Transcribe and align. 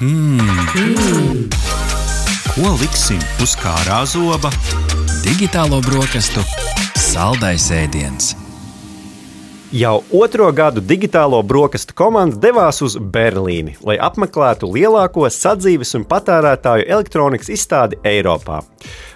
Hmm. 0.00 0.40
Ko 2.54 2.70
liksim 2.80 3.18
uz 3.44 3.52
kārā 3.60 3.98
zoba? 4.08 4.48
Digitālo 5.20 5.82
brokastu 5.84 6.40
saldais 6.96 7.66
ēdiens. 7.68 8.30
Jau 9.76 9.98
otro 10.16 10.48
gadu 10.56 10.80
digitālo 10.80 11.42
brokastu 11.44 11.92
komanda 11.92 12.40
devās 12.46 12.80
uz 12.80 12.96
Berlīni, 12.96 13.76
lai 13.84 13.98
apmeklētu 14.00 14.72
lielāko 14.72 15.28
sadzīves 15.28 15.92
un 16.00 16.08
patērētāju 16.08 16.88
elektronikas 16.88 17.52
izstādi 17.52 18.00
Eiropā. 18.00 18.62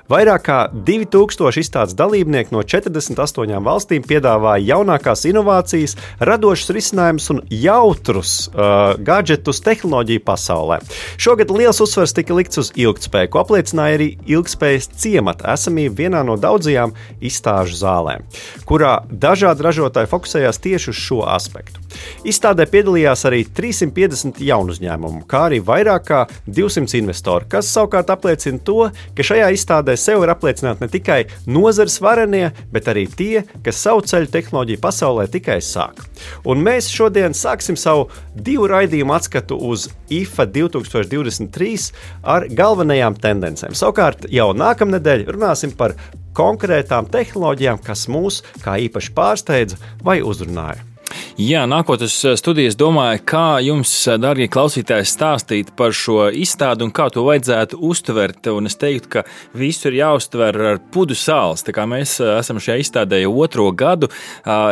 Vairāk 0.04 0.42
kā 0.44 0.56
2000 0.72 1.62
izstādes 1.62 1.94
dalībnieki 1.96 2.52
no 2.52 2.60
48 2.60 3.60
valstīm 3.64 4.04
piedāvāja 4.04 4.74
jaunākās 4.74 5.24
inovācijas, 5.30 5.96
radošus 6.20 6.74
risinājumus 6.76 7.30
un 7.32 7.40
jautrus 7.48 8.34
uh, 8.50 8.98
gadgetus 9.00 9.62
tehnoloģiju 9.64 10.24
pasaulē. 10.26 10.80
Šogad 11.16 11.54
liels 11.56 11.80
uzsvers 11.80 12.12
tika 12.16 12.36
likts 12.36 12.60
uz 12.60 12.72
ilgspēju, 12.76 13.32
ko 13.32 13.40
apliecināja 13.40 13.96
arī 13.96 14.10
ilgspējas 14.28 14.90
ciemata 15.00 15.54
esamība 15.56 16.02
vienā 16.04 16.20
no 16.28 16.36
daudzajām 16.40 16.92
izstāžu 17.24 17.80
zālēm, 17.80 18.28
kurā 18.68 18.98
dažādi 19.08 19.64
ražotāji 19.64 20.12
fokusējās 20.12 20.60
tieši 20.68 20.92
uz 20.92 21.00
šo 21.00 21.24
aspektu. 21.32 21.83
Izstādē 22.26 22.66
piedalījās 22.70 23.24
arī 23.28 23.42
350 23.56 24.40
jaunu 24.44 24.74
uzņēmumu, 24.74 25.24
kā 25.30 25.44
arī 25.48 25.60
vairāk 25.64 26.06
kā 26.08 26.20
200 26.46 26.98
investoru, 27.00 27.48
kas 27.50 27.70
savukārt 27.74 28.12
apliecina 28.12 28.60
to, 28.64 28.88
ka 29.16 29.26
šajā 29.26 29.50
izstādē 29.54 29.96
sev 30.00 30.24
ir 30.24 30.32
apliecināti 30.34 30.84
ne 30.84 30.90
tikai 30.92 31.20
nozares 31.46 32.00
varenie, 32.04 32.48
bet 32.72 32.88
arī 32.92 33.06
tie, 33.10 33.44
kas 33.64 33.82
savu 33.84 34.04
ceļu 34.08 34.30
tehnoloģiju 34.34 34.82
pasaulē 34.82 35.28
tikai 35.32 35.60
sāk. 35.64 36.02
Un 36.48 36.64
mēs 36.64 36.90
šodien 36.92 37.36
sāksim 37.36 37.78
savu 37.80 38.08
divu 38.34 38.68
raidījumu 38.70 39.14
atskatu 39.16 39.58
uz 39.70 39.88
IFA 40.12 40.48
2023 40.54 41.90
ar 42.34 42.48
galvenajām 42.50 43.16
tendencēm. 43.20 43.76
Savukārt 43.76 44.28
jau 44.32 44.50
nākamnedēļ 44.56 45.28
runāsim 45.34 45.74
par 45.78 45.96
konkrētām 46.34 47.08
tehnoloģijām, 47.12 47.78
kas 47.84 48.08
mūs 48.10 48.42
kā 48.64 48.78
īpaši 48.88 49.14
pārsteidza 49.14 49.78
vai 50.04 50.20
uzrunāja. 50.24 50.93
Jā, 51.34 51.64
nākot 51.66 51.98
uz 52.06 52.14
eh, 52.22 52.36
studijas, 52.38 52.76
domāju, 52.78 53.18
kā 53.26 53.56
jums, 53.58 53.90
eh, 54.06 54.14
darbie 54.22 54.46
klausītāji, 54.46 55.08
stāstīt 55.10 55.72
par 55.74 55.90
šo 55.90 56.28
izstādi 56.30 56.84
un 56.86 56.92
kā 56.94 57.08
to 57.10 57.24
vajadzētu 57.26 57.80
uztvert. 57.82 58.46
Un 58.54 58.70
es 58.70 58.78
teiktu, 58.78 59.10
ka 59.10 59.22
visu 59.50 59.88
ir 59.90 59.96
jāuztver 59.98 60.54
ar 60.54 60.78
pudu 60.94 61.16
sāls. 61.18 61.64
Tā 61.66 61.74
kā 61.74 61.88
mēs 61.90 62.20
eh, 62.22 62.36
esam 62.38 62.60
šajā 62.62 62.76
izstādē 62.84 63.18
jau 63.24 63.32
otro 63.42 63.66
gadu, 63.74 64.12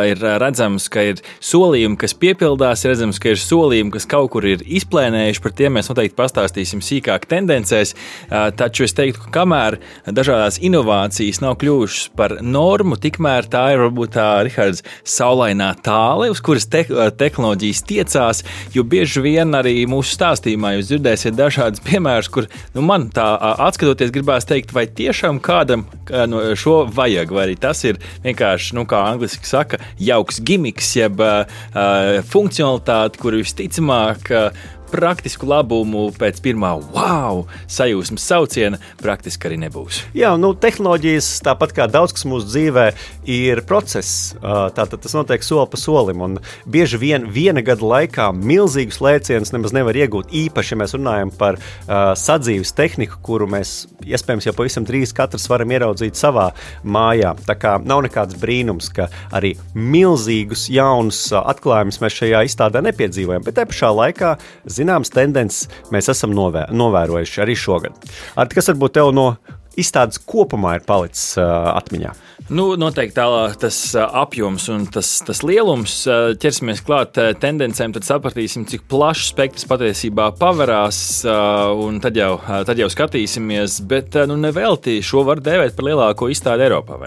ir 0.07 0.23
redzams, 0.39 0.87
ka 0.93 1.03
ir 1.09 1.25
solījumi, 1.43 1.99
kas 1.99 2.15
piepildās, 2.15 2.85
ir 2.85 2.93
redzams, 2.93 3.19
ka 3.19 3.33
ir 3.33 3.43
solījumi, 3.43 3.91
kas 3.97 4.07
kaut 4.07 4.31
kur 4.37 4.47
ir 4.47 4.63
izplēnējuši. 4.63 5.43
Par 5.43 5.57
tiem 5.59 5.75
mēs 5.81 5.91
noteikti 5.91 6.15
pastāstīsim 6.21 6.85
sīkāk 6.85 7.27
tendencēs. 7.27 7.97
Taču 8.31 8.87
es 8.87 8.95
teiktu, 8.95 9.25
ka 9.25 9.35
kamēr 9.41 9.81
dažādas 10.07 10.61
inovācijas 10.63 11.43
nav 11.43 11.59
kļuvušas 11.59 12.15
par 12.15 12.39
normu, 12.45 13.01
tikmēr 13.03 13.51
tā 13.51 13.67
ir 13.75 13.83
varbūt 13.87 14.15
tā 14.15 14.31
Rihards 14.47 14.87
saulainā 15.03 15.73
tāle, 15.83 16.31
uz 16.31 16.43
kuras 16.53 16.69
te 16.69 16.85
tehnoloģijas 17.17 17.83
tiecās. 17.89 18.43
Jo 18.75 18.85
bieži 18.85 19.23
vien 19.25 19.57
arī 19.57 19.87
mūsu 19.89 20.17
stāstījumā 20.19 20.75
jūs 20.77 20.91
dzirdēsiet 20.91 21.39
dažādas 21.39 21.81
piemērus, 21.87 22.29
kur 22.33 22.49
nu, 22.77 22.85
man 22.85 23.09
tā 23.15 23.27
atskatoties, 23.69 24.13
gribās 24.13 24.49
teikt, 24.49 24.75
vai 24.77 24.85
tiešām 24.87 25.41
kādam 25.45 25.87
no 26.29 26.45
šo 26.59 26.83
vajag, 26.93 27.33
vai 27.33 27.47
arī 27.49 27.57
tas 27.61 27.81
ir 27.89 28.01
vienkārši, 28.27 28.77
nu, 28.77 28.85
kā 28.89 29.01
angliski 29.15 29.49
saka, 29.49 29.81
jauks 30.03 30.43
gimiks, 30.45 30.93
jeb 30.99 31.23
uh, 31.25 31.47
funkcionalitāte, 32.35 33.23
kur 33.23 33.41
visticamāk. 33.41 34.29
Uh, 34.29 34.79
praktisku 34.93 35.49
labumu 35.49 36.11
pēc 36.19 36.43
pirmā 36.45 36.75
wow 36.93 37.47
sajūsmas 37.73 38.27
sauciena 38.29 38.81
praktiski 39.01 39.49
arī 39.49 39.59
nebūs. 39.65 40.03
Jā, 40.17 40.35
nu, 40.41 40.53
tehnoloģijas, 40.59 41.31
tāpat 41.47 41.75
kā 41.77 41.89
daudz 41.91 42.15
kas 42.17 42.27
mūsu 42.29 42.49
dzīvē, 42.51 42.87
ir 43.33 43.63
process. 43.69 44.33
Tātad 44.43 45.01
tas 45.03 45.15
notiek 45.17 45.45
soli 45.45 45.69
pa 45.71 45.81
solim. 45.81 46.23
Un 46.25 46.39
bieži 46.69 47.01
vien 47.01 47.27
viena 47.33 47.63
gada 47.65 47.87
laikā 47.87 48.29
milzīgus 48.37 49.01
lēcienus 49.03 49.53
nemaz 49.55 49.75
nevar 49.77 49.97
iegūt. 49.99 50.33
Īpaši, 50.43 50.75
ja 50.75 50.81
mēs 50.83 50.97
runājam 50.97 51.33
par 51.39 51.59
uh, 51.59 52.13
sadzīves 52.19 52.75
tehniku, 52.77 53.21
kuru 53.25 53.49
mēs 53.51 53.87
iespējams 54.05 54.49
jau 54.49 54.57
pavisam 54.57 54.87
drīz 54.89 55.15
katrs 55.17 55.49
varam 55.51 55.73
ieraudzīt 55.75 56.19
savā 56.19 56.51
mājā. 56.85 57.35
Tā 57.47 57.57
kā 57.59 57.77
nav 57.83 58.05
nekāds 58.07 58.39
brīnums, 58.43 58.91
ka 58.95 59.09
arī 59.35 59.55
milzīgus 59.75 60.69
jaunus 60.73 61.25
atklājumus 61.39 62.01
mēs 62.03 62.19
šajā 62.21 62.45
izstādē 62.49 62.83
nepiedzīvojam. 62.89 63.47
Bet 63.47 63.59
te 63.59 63.67
pašā 63.69 63.93
laikā, 63.95 64.35
zināmas 64.83 65.13
tendences 65.15 65.69
mēs 65.95 66.11
esam 66.13 66.35
novē, 66.37 66.69
novērojuši 66.75 67.43
arī 67.45 67.57
šogad. 67.59 67.97
Ar 68.37 68.51
kas 68.53 68.73
varbūt 68.73 68.99
tev 68.99 69.13
no 69.17 69.33
izstādes 69.79 70.21
kopumā 70.29 70.77
ir 70.79 70.87
palicis 70.89 71.39
uh, 71.41 71.73
atmiņā? 71.79 72.13
Nu, 72.51 72.73
noteikti 72.75 73.15
tālāk 73.15 73.55
tas 73.63 73.77
apjoms 73.95 74.65
un 74.73 74.87
tas, 74.91 75.09
tas 75.23 75.43
lielums. 75.47 75.93
Ķersimies 76.43 76.83
klāt 76.83 77.19
tendencēm, 77.39 77.93
tad 77.95 78.07
sapratīsim, 78.07 78.65
cik 78.69 78.83
plašs 78.91 79.29
spektrs 79.31 79.69
patiesībā 79.71 80.33
paverās. 80.41 80.99
Tad 82.03 82.19
jau, 82.19 82.33
tad 82.67 82.81
jau 82.83 82.89
skatīsimies, 82.91 83.79
bet 83.87 84.19
nu, 84.27 84.37
nevelti 84.41 84.99
šo 85.07 85.23
var 85.29 85.43
dēvēt 85.45 85.77
par 85.79 85.87
lielāko 85.87 86.31
izstādi 86.33 86.67
Eiropā? 86.67 86.99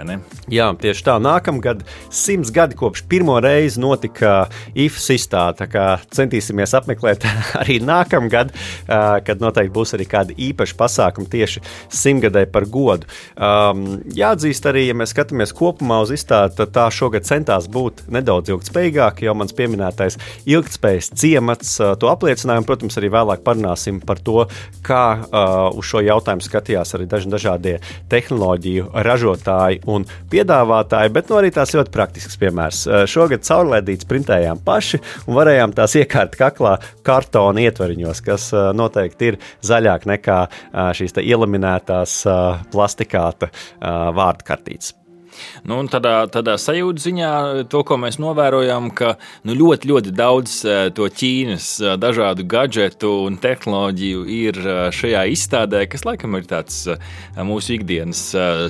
Jā, 0.51 0.69
tieši 0.79 1.05
tā. 1.09 1.17
Nākamgad 1.23 1.83
simts 2.13 2.53
gadi 2.55 2.79
kopš 2.79 3.03
pirmo 3.11 3.35
reizi 3.43 3.83
notika 3.83 4.47
IFS 4.71 5.11
izstāde. 5.17 5.67
Centīsimies 6.15 6.77
apmeklēt 6.79 7.27
arī 7.61 7.81
nākamgad, 7.83 8.55
kad 8.87 9.43
noteikti 9.43 9.75
būs 9.75 9.97
arī 9.99 10.07
kādi 10.09 10.39
īpaši 10.49 10.79
pasākumi 10.79 11.31
tieši 11.35 11.65
simtgadē 11.91 12.47
par 12.55 12.69
godu. 12.71 13.11
Um, 13.35 13.99
jāatzīst 14.15 14.71
arī, 14.71 14.87
ja 14.89 14.97
mēs 14.97 15.11
skatāmies 15.11 15.24
skatāmies 15.25 15.53
kopumā 15.57 16.01
uz 16.03 16.11
izstādi, 16.13 16.53
tad 16.59 16.71
tā 16.75 16.85
šogad 16.93 17.25
centās 17.25 17.65
būt 17.71 18.05
nedaudz 18.13 18.51
ilgspējīgāka. 18.53 19.25
Jau 19.25 19.33
mans 19.33 19.55
pieminētais 19.57 20.17
ilgspējas 20.45 21.09
ciemats 21.17 21.71
to 21.99 22.09
apliecināja, 22.11 22.61
un, 22.61 22.67
protams, 22.67 22.97
arī 22.99 23.09
vēlāk 23.09 23.41
parunāsim 23.45 24.01
par 24.05 24.21
to, 24.21 24.45
kā 24.85 25.03
uh, 25.17 25.73
uz 25.73 25.87
šo 25.89 26.03
jautājumu 26.05 26.45
skatījās 26.45 26.93
arī 26.95 27.07
daži 27.09 27.31
dažādie 27.33 27.75
tehnoloģiju 28.11 28.91
ražotāji 29.05 29.81
un 29.89 30.05
piedāvātāji, 30.31 31.13
bet 31.15 31.31
nu, 31.31 31.39
arī 31.39 31.49
tās 31.55 31.73
ļoti 31.73 31.93
praktisks 31.93 32.37
piemērs. 32.41 32.83
Šogad 33.09 33.45
caurlaidīts 33.47 34.05
printējām 34.09 34.61
paši 34.65 35.01
un 35.25 35.39
varējām 35.39 35.73
tās 35.77 35.95
iekārt 35.97 36.37
kaklā 36.37 36.75
kartona 37.05 37.65
ietvariņos, 37.65 38.21
kas 38.25 38.51
noteikti 38.77 39.31
ir 39.31 39.39
zaļāk 39.65 40.05
nekā 40.11 40.37
šīs 40.99 41.17
ielaminētās 41.25 42.21
plastikāta 42.73 43.49
vārdkartītes. 43.81 44.93
Nu, 45.67 45.79
tādā, 45.91 46.25
tādā 46.31 46.55
sajūta 46.61 47.03
ziņā 47.05 47.31
to, 47.71 47.83
ko 47.87 47.97
mēs 48.01 48.19
novērojam, 48.21 48.91
ka 48.95 49.15
nu, 49.47 49.55
ļoti, 49.57 49.89
ļoti 49.91 50.13
daudz 50.15 50.57
e, 50.65 50.77
to 50.95 51.07
Ķīnas 51.09 51.69
e, 51.81 51.93
dažādu 52.01 52.45
gadgetu 52.49 53.11
un 53.25 53.39
tehnoloģiju 53.41 54.25
ir 54.31 54.59
šajā 54.95 55.25
izstādē, 55.33 55.85
kas 55.91 56.05
laikam 56.07 56.37
ir 56.39 56.47
tāds 56.49 56.83
mūsu 57.35 57.75
ikdienas 57.77 58.21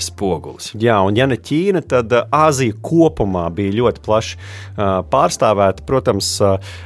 spogulis. 0.03 0.71
Jā, 0.81 0.97
un 1.05 1.17
ja 1.17 1.27
ne 1.29 1.37
Ķīna, 1.39 1.83
tad 1.89 2.13
Āzija 2.33 2.75
kopumā 2.85 3.47
bija 3.55 3.75
ļoti 3.81 4.03
plaši 4.05 4.39
pārstāvēta. 5.11 5.85
Protams, 5.87 6.31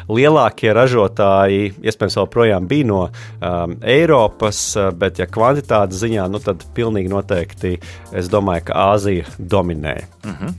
lielākie 0.09 0.73
ražotāji 0.75 1.73
iespējams 1.79 2.17
joprojām 2.19 2.67
bija 2.69 2.87
no 2.89 3.01
um, 3.07 3.75
Eiropas, 3.85 4.61
bet 4.99 5.21
ja 5.21 5.27
kvantitātes 5.29 6.01
ziņā, 6.03 6.27
nu, 6.31 6.41
tad 6.43 6.65
pilnīgi 6.75 7.11
noteikti 7.11 7.75
es 8.15 8.29
domāju, 8.31 8.67
ka 8.69 8.79
Āzija 8.93 9.27
dominē 9.39 9.78
dominē. 9.79 9.95
Uh 10.23 10.31
mhm. 10.31 10.45
-huh. 10.45 10.53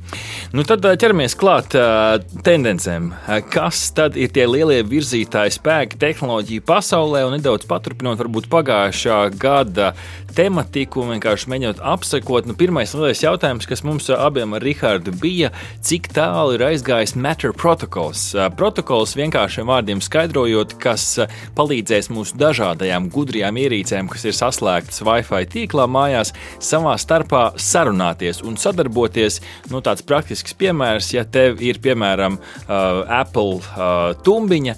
nu, 0.52 0.62
tad 0.64 0.80
ķeramies 0.80 1.36
klāt 1.36 1.74
tendencēm. 2.42 3.12
Kas 3.50 3.92
tad 3.92 4.16
ir 4.16 4.28
tie 4.28 4.46
lielie 4.46 4.82
virzītāji 4.82 5.50
spēki 5.58 5.98
tehnoloģiju 5.98 6.60
pasaulē 6.66 7.24
un 7.26 7.32
nedaudz 7.32 7.66
paturpinot 7.66 8.18
varbūt 8.18 8.48
pagājušā 8.48 9.38
gada 9.38 9.94
tematiku 10.36 11.02
un 11.04 11.14
vienkārši 11.14 11.50
mēģinot 11.50 11.80
apsekot. 11.92 12.48
Nu, 12.48 12.54
pirmais 12.58 12.92
lielais 12.96 13.22
jautājums, 13.24 13.66
kas 13.68 13.82
mums 13.86 14.08
abiem 14.14 14.54
ar 14.56 14.64
Rihardu 14.64 15.12
bija, 15.20 15.50
cik 15.84 16.10
tālu 16.16 16.56
ir 16.56 16.64
aizgājis 16.70 17.16
Matter 17.18 17.52
protokols. 17.56 18.30
Protokols 18.58 19.16
vienkāršiem 19.18 19.68
vārdiem 19.70 20.02
skaidrojot, 20.04 20.76
kas 20.82 21.04
palīdzēs 21.58 22.10
mūsu 22.14 22.38
dažādajām 22.40 23.10
gudrajām 23.12 23.58
ierīcēm, 23.60 24.10
kas 24.12 24.26
ir 24.28 24.36
saslēgtas 24.38 25.02
Wi-Fi 25.06 25.48
tīklā 25.50 25.86
mājās, 25.90 26.34
savā 26.62 26.96
starpā 27.00 27.44
sarunāties 27.60 28.42
un 28.46 28.58
sadarboties. 28.60 29.40
Nu, 29.72 29.82
tāds 29.84 30.04
praktisks 30.06 30.54
piemērs, 30.58 31.12
ja 31.16 31.24
tev 31.24 31.62
ir 31.64 31.80
piemēram 31.82 32.38
Apple 32.68 33.60
tumbiņa 34.24 34.76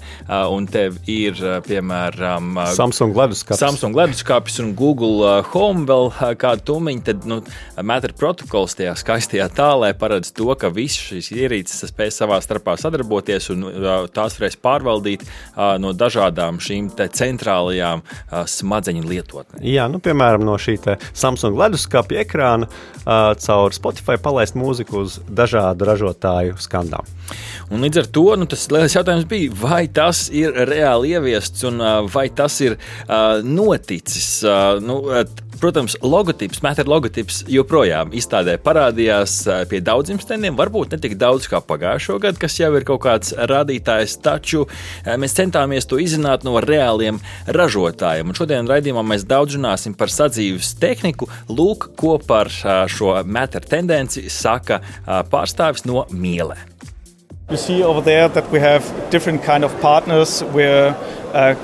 un 0.53 0.67
tev 0.71 0.97
ir 1.09 1.37
piemēram 1.67 2.57
Samsung 2.75 3.15
leduskapis. 3.17 3.61
Samsung 3.61 3.97
leduskapis 3.97 4.59
un 4.63 4.73
Google 4.77 5.42
Home 5.51 5.85
vēl 5.89 6.09
kāda 6.39 6.63
tumbiņa, 6.65 7.03
tad 7.07 7.27
nu, 7.29 7.39
Matter 7.83 8.13
protokols 8.17 8.77
tajā 8.79 8.93
skaistajā 8.99 9.49
tālē 9.53 9.91
paredz 9.97 10.31
to, 10.35 10.47
ka 10.59 10.71
visas 10.73 11.09
šīs 11.09 11.31
ierīces 11.35 11.89
spēj 11.91 12.13
savā 12.15 12.39
starpā 12.43 12.75
sadarboties 12.79 13.49
un 13.53 13.65
tās 14.15 14.37
varēs 14.39 14.57
pārvaldīt 14.63 15.25
no 15.83 15.93
dažādām 15.97 16.59
šīm 16.63 16.91
centrālajām 16.93 18.03
smadzeņu 18.31 19.05
lietotnēm. 19.09 19.63
Jā, 19.67 19.87
nu, 19.91 20.01
piemēram, 20.03 20.45
no 20.47 20.57
šī 20.61 20.79
Samsung 21.13 21.57
leduskapja 21.59 22.23
ekrāna 22.23 22.69
caur 23.03 23.75
Spotify 23.75 24.17
palaist 24.21 24.57
mūziku 24.59 25.03
uz 25.03 25.19
dažādu 25.27 25.87
ražotāju 25.89 26.57
skandām. 26.61 27.07
Un 27.73 27.81
līdz 27.81 28.03
ar 28.03 28.09
to 28.13 28.25
nu, 28.37 28.45
tas 28.49 28.67
lielais 28.69 28.93
jautājums 28.93 29.25
bija, 29.29 29.53
vai 29.57 29.87
tas 29.89 30.27
ir 30.29 30.53
reāli 30.69 31.15
ieviests 31.15 31.65
un 31.65 31.81
vai 32.13 32.27
tas 32.29 32.59
ir 32.61 32.77
uh, 32.77 33.41
noticis. 33.41 34.35
Uh, 34.45 34.77
nu, 34.83 34.99
Protams, 35.63 35.93
logotips, 36.03 36.59
Matter 36.59 36.89
logotips 36.91 37.37
joprojām 37.47 38.09
izstādē 38.17 38.57
parādījās 38.59 39.35
pie 39.71 39.79
daudziem 39.79 40.17
standiem. 40.19 40.57
Varbūt 40.59 40.91
ne 40.91 40.99
tik 40.99 41.15
daudz 41.15 41.47
kā 41.47 41.61
pagājušo 41.63 42.17
gadu, 42.19 42.41
kas 42.41 42.57
jau 42.59 42.67
ir 42.75 42.83
kaut 42.83 42.99
kāds 43.05 43.31
rādītājs, 43.31 44.17
taču 44.25 44.65
mēs 45.07 45.37
centāmies 45.37 45.87
to 45.87 46.01
izzināt 46.03 46.43
no 46.43 46.57
reāliem 46.59 47.21
ražotājiem. 47.47 48.33
Un 48.33 48.39
šodien 48.41 48.67
raidījumā 48.67 49.05
mēs 49.13 49.23
daudz 49.29 49.55
runāsim 49.55 49.95
par 49.95 50.11
sadzīves 50.11 50.73
tehniku. 50.83 51.31
Lūk, 51.47 51.93
ko 51.95 52.17
par 52.19 52.51
šo 52.51 53.21
Matter 53.23 53.63
tendenci 53.63 54.27
saka 54.27 54.83
pārstāvis 55.31 55.87
no 55.87 56.03
Mielē. 56.11 56.59
You 57.49 57.57
see 57.57 57.83
over 57.83 58.01
there 58.01 58.29
that 58.29 58.49
we 58.51 58.59
have 58.59 58.83
different 59.11 59.43
kind 59.43 59.63
of 59.63 59.71
partners 59.81 60.43
we're 60.53 60.95
uh. 61.33 61.55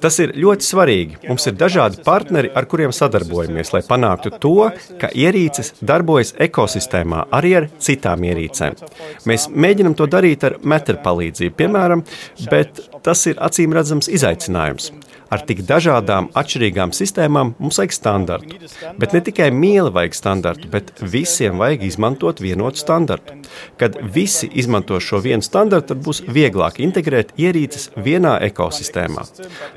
Tas 0.00 0.18
ir 0.22 0.32
ļoti 0.38 0.66
svarīgi. 0.66 1.16
Mums 1.26 1.48
ir 1.50 1.56
dažādi 1.58 1.98
partneri, 2.06 2.52
ar 2.54 2.68
kuriem 2.70 2.92
sadarbojamies, 2.94 3.72
lai 3.74 3.80
panāktu 3.88 4.30
to, 4.42 4.68
ka 5.00 5.10
ierīces 5.10 5.72
darbojas 5.82 6.30
ekosistēmā 6.46 7.24
arī 7.34 7.56
ar 7.58 7.66
citām 7.82 8.22
ierīcēm. 8.28 8.78
Mēs 9.26 9.48
mēģinam 9.50 9.96
to 9.98 10.06
darīt 10.06 10.46
ar 10.46 10.60
metru 10.62 11.00
palīdzību, 11.02 11.56
piemēram, 11.58 12.06
bet 12.52 12.84
tas 13.02 13.26
ir 13.26 13.42
acīm 13.42 13.74
redzams 13.74 14.10
izaicinājums. 14.14 14.92
Ar 15.32 15.42
tik 15.46 15.64
dažādām 15.66 16.28
atšķirīgām 16.38 16.92
sistēmām 16.94 17.54
mums 17.58 17.80
vajag 17.80 17.94
standartu. 17.96 18.58
Bet 19.00 19.16
ne 19.16 19.22
tikai 19.26 19.48
mīla 19.54 19.90
vajag 19.94 20.14
standartu, 20.14 20.70
bet 20.70 20.92
visiem 21.00 21.58
vajag 21.62 21.82
izmantot 21.88 22.42
vienotu 22.44 22.82
standartu. 22.82 23.40
Kad 23.80 23.98
visi 24.14 24.48
izmanto 24.54 25.00
šo 25.02 25.22
vienu 25.24 25.42
standartu, 25.42 25.94
tad 25.94 26.04
būs 26.06 26.22
vieglāk 26.30 26.78
integrēt 26.84 27.34
ierīces 27.40 27.90
vienā 27.96 28.36
ekosistēmā. 28.46 29.26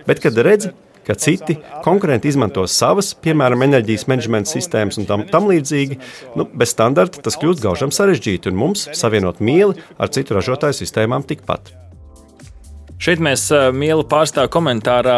Bet, 0.06 0.22
kad 0.22 0.38
redzi, 0.38 0.72
ka 1.10 1.18
citi 1.18 1.56
konkurenti 1.82 2.30
izmanto 2.30 2.68
savas, 2.70 3.16
piemēram, 3.18 3.66
enerģijas 3.66 4.06
menedžmenta 4.12 4.54
sistēmas 4.54 5.02
un 5.02 5.10
tam, 5.10 5.26
tam 5.32 5.50
līdzīgi. 5.50 5.98
Nu, 6.38 6.46
bez 6.46 6.76
standarta 6.76 7.26
tas 7.26 7.40
kļūst 7.42 7.66
gaužam 7.66 7.94
sarežģīti, 7.96 8.54
un 8.54 8.62
mums 8.62 8.86
savienot 8.94 9.42
mieli 9.42 9.82
ar 9.98 10.14
citu 10.14 10.38
ražotāju 10.38 10.78
sistēmām 10.84 11.26
tikpat. 11.26 11.74
Šeit 13.00 13.22
mēs 13.24 13.46
mīlu 13.80 14.04
pārstāvu 14.12 14.50
komentārā. 14.52 15.14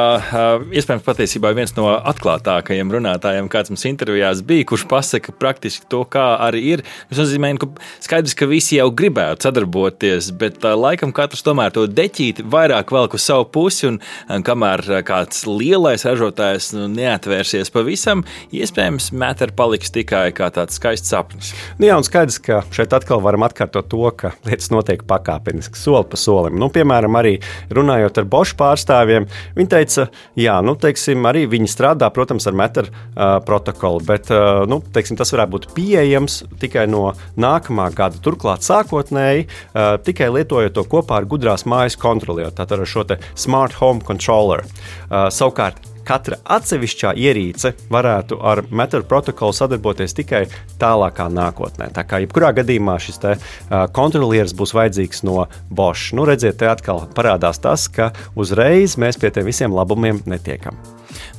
Iespējams, 0.69 1.01
patiesībā 1.01 1.49
viens 1.57 1.71
no 1.73 1.87
atklātākajiem 1.89 2.91
runātājiem, 2.93 3.47
kāds 3.49 3.71
mums 3.73 3.87
intervijās 3.89 4.43
bija, 4.45 4.67
kurš 4.69 4.83
pasaka 4.85 5.33
praktiski 5.33 5.87
to, 5.89 6.03
kā 6.05 6.27
arī 6.45 6.61
ir. 6.75 6.83
Tas 7.09 7.23
nozīmē, 7.23 7.49
ka 7.57 7.71
skaidrs, 8.05 8.35
ka 8.37 8.45
visi 8.51 8.77
jau 8.77 8.85
gribētu 8.93 9.47
sadarboties, 9.47 10.27
bet 10.37 10.61
laikam 10.61 11.09
katrs 11.09 11.41
tomēr 11.47 11.73
to 11.73 11.87
deķīti 11.89 12.45
vairāk 12.53 12.93
velk 12.93 13.15
uz 13.17 13.25
savu 13.25 13.47
pusi, 13.49 13.89
un 13.89 14.45
kamēr 14.45 14.85
kāds 15.07 15.41
lielais 15.49 16.05
ražotājs 16.05 16.75
nu, 16.77 16.85
neatvērsies 16.93 17.73
pavisam, 17.73 18.21
iespējams, 18.53 19.09
mēteri 19.09 19.57
paliks 19.57 19.89
tikai 19.97 20.27
kā 20.37 20.51
tāds 20.53 20.77
skaists 20.77 21.09
sapnis. 21.15 21.49
Nu, 21.81 21.89
jā, 21.89 21.97
un 21.97 22.05
skaidrs, 22.05 22.37
ka 22.45 22.61
šeit 22.69 22.93
atkal 22.93 23.25
varam 23.25 23.49
atkārtot 23.49 23.89
to, 23.89 24.05
ka 24.13 24.35
lietas 24.45 24.69
notiek 24.69 25.01
pakāpeniski, 25.09 25.81
soli 25.81 26.05
pa 26.13 26.21
solim. 26.21 26.61
Nu, 26.61 26.69
piemēram, 26.69 27.17
arī 27.17 27.39
runājot 27.75 28.21
ar 28.21 28.27
Bošu 28.31 28.57
pārstāvjiem, 28.59 29.27
viņi 29.57 29.71
teica, 29.71 30.07
jā, 30.39 30.57
nu, 30.65 30.75
teiksim, 30.79 31.25
arī 31.29 31.45
viņi 31.51 31.69
strādā, 31.71 32.09
protams, 32.13 32.47
ar 32.50 32.57
metālu 32.57 32.91
uh, 32.91 33.38
protokolu, 33.45 34.03
bet 34.07 34.31
uh, 34.33 34.63
nu, 34.69 34.81
teiksim, 34.94 35.19
tas 35.19 35.33
varētu 35.35 35.56
būt 35.56 35.69
pieejams 35.77 36.41
tikai 36.62 36.88
no 36.91 37.12
nākamā 37.39 37.89
gada. 37.95 38.19
Turklāt 38.23 38.65
sākotnēji 38.68 39.47
uh, 39.47 39.95
tikai 40.03 40.31
lietojot 40.38 40.75
to 40.77 40.85
kopā 40.91 41.21
ar 41.21 41.29
gudrās 41.29 41.68
mājas 41.69 42.00
kontrolieru, 42.00 42.53
tātad 42.56 42.81
ar 42.81 42.89
šo 42.89 43.06
smart 43.35 43.75
home 43.79 44.03
controller. 44.06 44.65
Uh, 45.09 45.27
savukārt 45.33 45.90
katra 46.07 46.39
atsevišķā 46.57 47.13
ierīce 47.18 47.74
varētu 47.92 48.39
ar 48.42 48.63
metodu 48.69 49.07
protokolu 49.09 49.56
sadarboties 49.56 50.15
tikai 50.18 50.45
tālākā 50.81 51.27
nākotnē. 51.33 51.92
Tā 51.95 52.06
kā 52.07 52.21
jebkurā 52.24 52.53
gadījumā 52.62 52.98
šis 53.01 53.21
te, 53.24 53.36
uh, 53.38 53.86
kontrolieris 53.95 54.56
būs 54.57 54.75
vajadzīgs 54.77 55.25
no 55.27 55.45
Bosch. 55.69 56.15
Nu, 56.18 56.25
redziet, 56.30 56.59
te 56.62 56.69
atkal 56.71 57.06
parādās 57.15 57.62
tas, 57.62 57.88
ka 57.92 58.12
uzreiz 58.36 58.98
mēs 59.01 59.19
pie 59.21 59.33
tiem 59.33 59.48
visiem 59.50 59.75
labumiem 59.75 60.24
netiekam. 60.30 60.80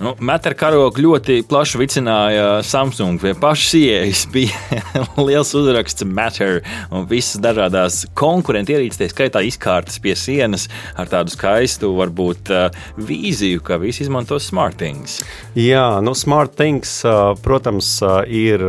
Nu, 0.02 0.14
Metra 0.24 0.54
karogu 0.58 1.02
ļoti 1.04 1.40
plaši 1.48 1.78
vicināja 1.80 2.46
Samsung. 2.66 3.20
Pie 3.22 3.34
pašas 3.38 3.74
ieejas 3.78 4.24
bija 4.32 4.80
liels 5.26 5.52
uzraksts 5.58 6.06
Matter 6.08 6.60
un 6.90 7.06
visas 7.10 7.40
dažādas 7.42 8.02
konkurentu 8.18 8.74
ierīces, 8.74 9.00
tā 9.00 9.10
skaitā 9.12 9.44
izkārtas 9.46 10.00
pie 10.02 10.16
sienas 10.18 10.68
ar 10.98 11.10
tādu 11.10 11.34
skaistu, 11.34 11.92
varbūt 11.98 12.52
uh, 12.52 12.82
vīziju, 12.98 13.62
ka 13.64 13.78
visi 13.82 14.04
izmanto 14.06 14.40
SmartThings. 14.42 15.20
Jā, 15.58 15.86
nu 16.04 16.16
SmartThings, 16.18 16.96
uh, 17.06 17.20
protams, 17.44 17.94
uh, 18.04 18.22
ir 18.26 18.64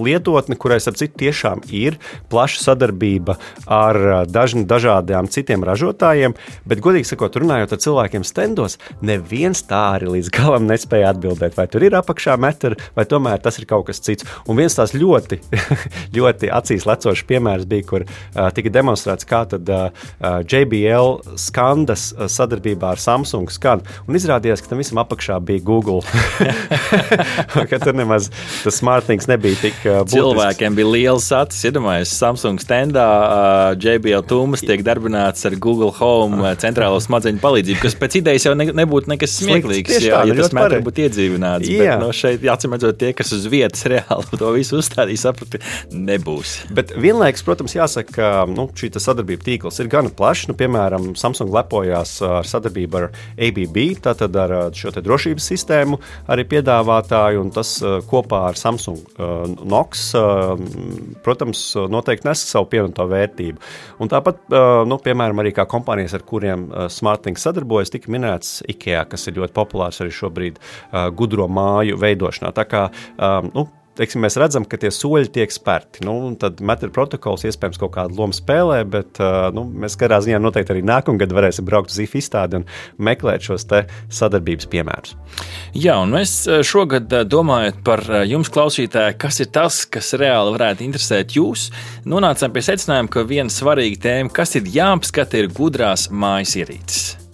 lietotne, 0.00 0.56
kurai 0.60 0.80
ar 0.80 0.96
citu 0.98 1.22
tiešām 1.24 1.62
ir 1.74 1.96
plaša 2.30 2.62
sadarbība 2.66 3.36
ar 3.70 4.26
dažni, 4.28 4.66
dažādiem 4.68 5.30
citiem 5.32 5.64
ražotājiem, 5.66 6.36
bet, 6.68 6.82
godīgi 6.84 7.08
sakot, 7.12 7.38
runājot 7.40 7.74
ar 7.76 7.82
cilvēkiem 7.86 8.26
stendos, 8.26 8.78
neviens 9.04 9.62
tā 9.66 9.82
arī 9.96 10.16
līdz 10.16 10.25
galam 10.34 10.56
galam 10.56 10.70
nespēja 10.70 11.12
atbildēt, 11.12 11.56
vai 11.56 11.66
tur 11.68 11.84
ir 11.84 11.96
apakšā 11.98 12.36
metra, 12.40 12.76
vai 12.96 13.04
tomēr 13.08 13.40
tas 13.42 13.58
ir 13.60 13.66
kaut 13.68 13.86
kas 13.88 14.00
cits. 14.00 14.26
Un 14.48 14.58
viens 14.58 14.74
tās 14.74 14.94
ļoti, 14.96 15.40
ļoti 16.16 16.50
acīs 16.54 16.86
lecošs 16.88 17.26
piemērs 17.28 17.66
bija, 17.68 17.86
kur 17.86 18.06
uh, 18.06 18.48
tika 18.56 18.72
demonstrēts, 18.72 19.28
kā 19.28 19.44
tad, 19.50 19.68
uh, 19.68 19.90
JBL 20.46 21.36
skandas 21.40 22.08
uh, 22.14 22.26
sadarbībā 22.30 22.94
ar 22.94 23.02
Samsung 23.02 23.50
skan. 23.52 23.84
Un 24.08 24.18
izrādījās, 24.18 24.62
ka 24.62 24.72
tam 24.72 24.82
visam 24.82 25.00
apakšā 25.02 25.38
bija 25.44 25.64
Google. 25.66 26.02
ka 27.70 27.80
tur 27.82 27.96
nemaz 27.96 28.30
tas 28.62 28.80
smartnings 28.80 29.28
nebija 29.30 29.60
tik 29.60 29.78
uh, 29.84 30.00
būtisks. 30.04 30.16
Cilvēkiem 30.16 30.78
bija 30.78 30.92
liels 30.94 31.28
acis. 31.36 31.66
Iedomājieties, 31.68 32.16
Samsung 32.16 32.62
standā 32.62 33.06
uh, 33.06 33.76
JBL 33.76 34.24
tūmas 34.30 34.64
tiek 34.64 34.84
darbināts 34.86 35.44
ar 35.48 35.58
Google 35.60 35.92
Home 36.00 36.54
centrālo 36.62 37.00
smadzeņu 37.02 37.42
palīdzību, 37.42 37.82
kas 37.82 37.98
pēc 37.98 38.20
idejas 38.22 38.48
jau 38.48 38.56
ne, 38.58 38.70
nebūtu 38.76 39.12
nekas 39.12 39.36
smieklīgs. 39.42 40.05
Jā, 40.06 40.22
ja 40.30 40.36
tas 40.38 40.54
mēdz 40.56 40.80
būt 40.86 41.00
iedzīvināts. 41.04 41.70
Jā. 41.70 41.96
Bet, 41.96 42.02
no 42.02 42.10
šeit, 42.16 42.46
acīm 42.52 42.76
redzot, 42.76 42.98
tie, 43.00 43.12
kas 43.16 43.32
uz 43.36 43.46
vietas 43.50 43.84
reāli 43.90 44.40
to 44.40 44.52
visu 44.54 44.78
uzstādīja, 44.80 45.22
saprata, 45.26 45.60
nebūs. 45.92 46.56
Bet 46.76 46.94
vienlaikus, 46.96 47.44
protams, 47.46 47.76
jāsaka, 47.76 48.14
ka 48.16 48.30
nu, 48.50 48.68
šī 48.76 48.92
sadarbība 48.96 49.44
tīkls 49.46 49.80
ir 49.82 49.90
gana 49.92 50.12
plašs. 50.14 50.46
Nu, 50.50 50.56
piemēram, 50.58 51.12
Samsung 51.18 51.52
lepojās 51.54 52.16
ar 52.24 52.46
sadarbību 52.48 53.00
ar 53.00 53.08
ABB, 53.36 53.80
tātad 54.06 54.36
ar 54.40 54.56
šo 54.76 54.94
drošības 54.96 55.50
sistēmu 55.52 55.98
arī 56.32 56.46
piedāvātāju, 56.48 57.42
un 57.44 57.52
tas 57.54 57.76
kopā 58.08 58.46
ar 58.50 58.60
Samsung 58.60 59.02
Nox, 59.66 60.08
protams, 61.26 61.62
noteikti 61.92 62.28
nes 62.28 62.44
savu 62.48 62.68
pievienoto 62.72 63.06
vērtību. 63.10 63.60
Un 64.02 64.10
tāpat, 64.12 64.42
nu, 64.88 64.98
piemēram, 65.02 65.42
arī 65.42 65.52
kā 65.56 65.66
kompānijas, 65.68 66.14
ar 66.16 66.24
kuriem 66.28 66.68
SmartThings 66.92 67.44
sadarbojas, 67.46 67.92
tika 67.94 68.12
minēts 68.12 68.60
IKEA, 68.70 69.04
kas 69.10 69.26
ir 69.28 69.38
ļoti 69.40 69.54
populārs 69.56 69.95
arī 70.04 70.14
šobrīd 70.14 70.60
uh, 70.60 71.08
gudro 71.16 71.48
māju 71.48 71.98
veidošanā. 72.02 72.52
Tā 72.56 72.66
kā 72.70 72.86
um, 72.90 73.50
nu, 73.54 73.68
teiksim, 73.96 74.22
mēs 74.24 74.36
redzam, 74.40 74.66
ka 74.68 74.78
tie 74.80 74.90
soļi 74.92 75.30
tiek 75.32 75.52
spērti. 75.52 76.04
Nu, 76.06 76.16
tad 76.40 76.60
metra 76.64 76.90
protokols 76.92 77.46
iespējams 77.48 77.80
kaut 77.80 77.94
kādu 77.96 78.18
lomu 78.20 78.36
spēlē, 78.36 78.82
bet 78.88 79.20
nu, 79.56 79.66
mēs 79.84 79.96
katrā 79.98 80.20
ziņā 80.24 80.40
noteikti 80.42 80.74
arī 80.74 80.84
nākamgad 80.86 81.32
varēsim 81.36 81.66
braukt 81.68 81.94
uz 81.94 82.00
IF 82.04 82.16
izstādi 82.18 82.60
un 82.60 82.66
meklēt 83.08 83.46
šos 83.48 83.66
sadarbības 83.66 84.68
piemērus. 84.72 85.16
Jā, 85.76 85.98
un 86.02 86.14
mēs 86.16 86.38
šogad 86.66 87.12
domājot 87.30 87.82
par 87.86 88.04
jums, 88.28 88.52
klausītāji, 88.52 89.18
kas 89.20 89.40
ir 89.44 89.52
tas, 89.54 89.82
kas 89.90 90.14
reāli 90.18 90.54
varētu 90.56 90.86
interesēt 90.86 91.36
jūs, 91.38 91.68
nonācām 92.08 92.54
pie 92.54 92.64
secinājuma, 92.68 93.12
ka 93.12 93.26
viena 93.28 93.52
svarīga 93.52 94.02
tēma, 94.08 94.34
kas 94.34 94.56
ir 94.60 94.68
jāapskata, 94.76 95.40
ir 95.40 95.52
gudrās 95.56 96.10
mājas 96.12 96.56
ierīces. 96.60 97.25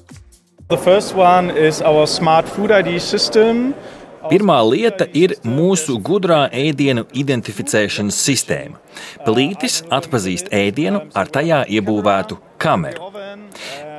Pirmā 4.31 4.57
lieta 4.65 5.07
ir 5.19 5.35
mūsu 5.45 5.99
gudrā 6.01 6.45
ēdienu 6.55 7.05
identificēšanas 7.19 8.19
sistēma. 8.23 8.79
Plītis 9.27 9.81
atpazīst 9.93 10.53
ēdienu 10.55 11.03
ar 11.19 11.31
tajā 11.35 11.65
iebūvētu 11.77 12.39
kameru. 12.63 13.11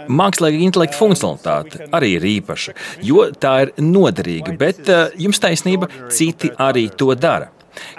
Mākslīgā 0.07 0.63
intelekta 0.65 0.99
funkcionalitāte 0.99 1.89
arī 1.95 2.15
ir 2.17 2.29
īpaša, 2.37 2.73
jo 3.07 3.27
tā 3.39 3.53
ir 3.65 3.73
noderīga, 3.83 4.55
bet 4.59 4.89
eh, 4.91 5.13
jums 5.25 5.39
taisnība, 5.43 5.89
citi 6.11 6.51
arī 6.59 6.89
to 6.97 7.13
dara. 7.15 7.51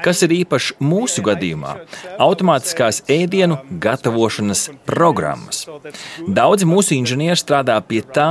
Kas 0.04 0.22
ir 0.26 0.34
īpaši 0.34 0.76
mūsu 0.84 1.24
gadījumā? 1.26 1.74
Automātiskās 2.22 3.02
ēdienu 3.10 3.58
gatavošanas 3.82 4.68
programmas. 4.88 5.64
Daudzi 6.26 6.68
mūsu 6.68 6.96
inženieri 6.98 7.38
strādā 7.38 7.76
pie 7.86 8.02
tā, 8.04 8.30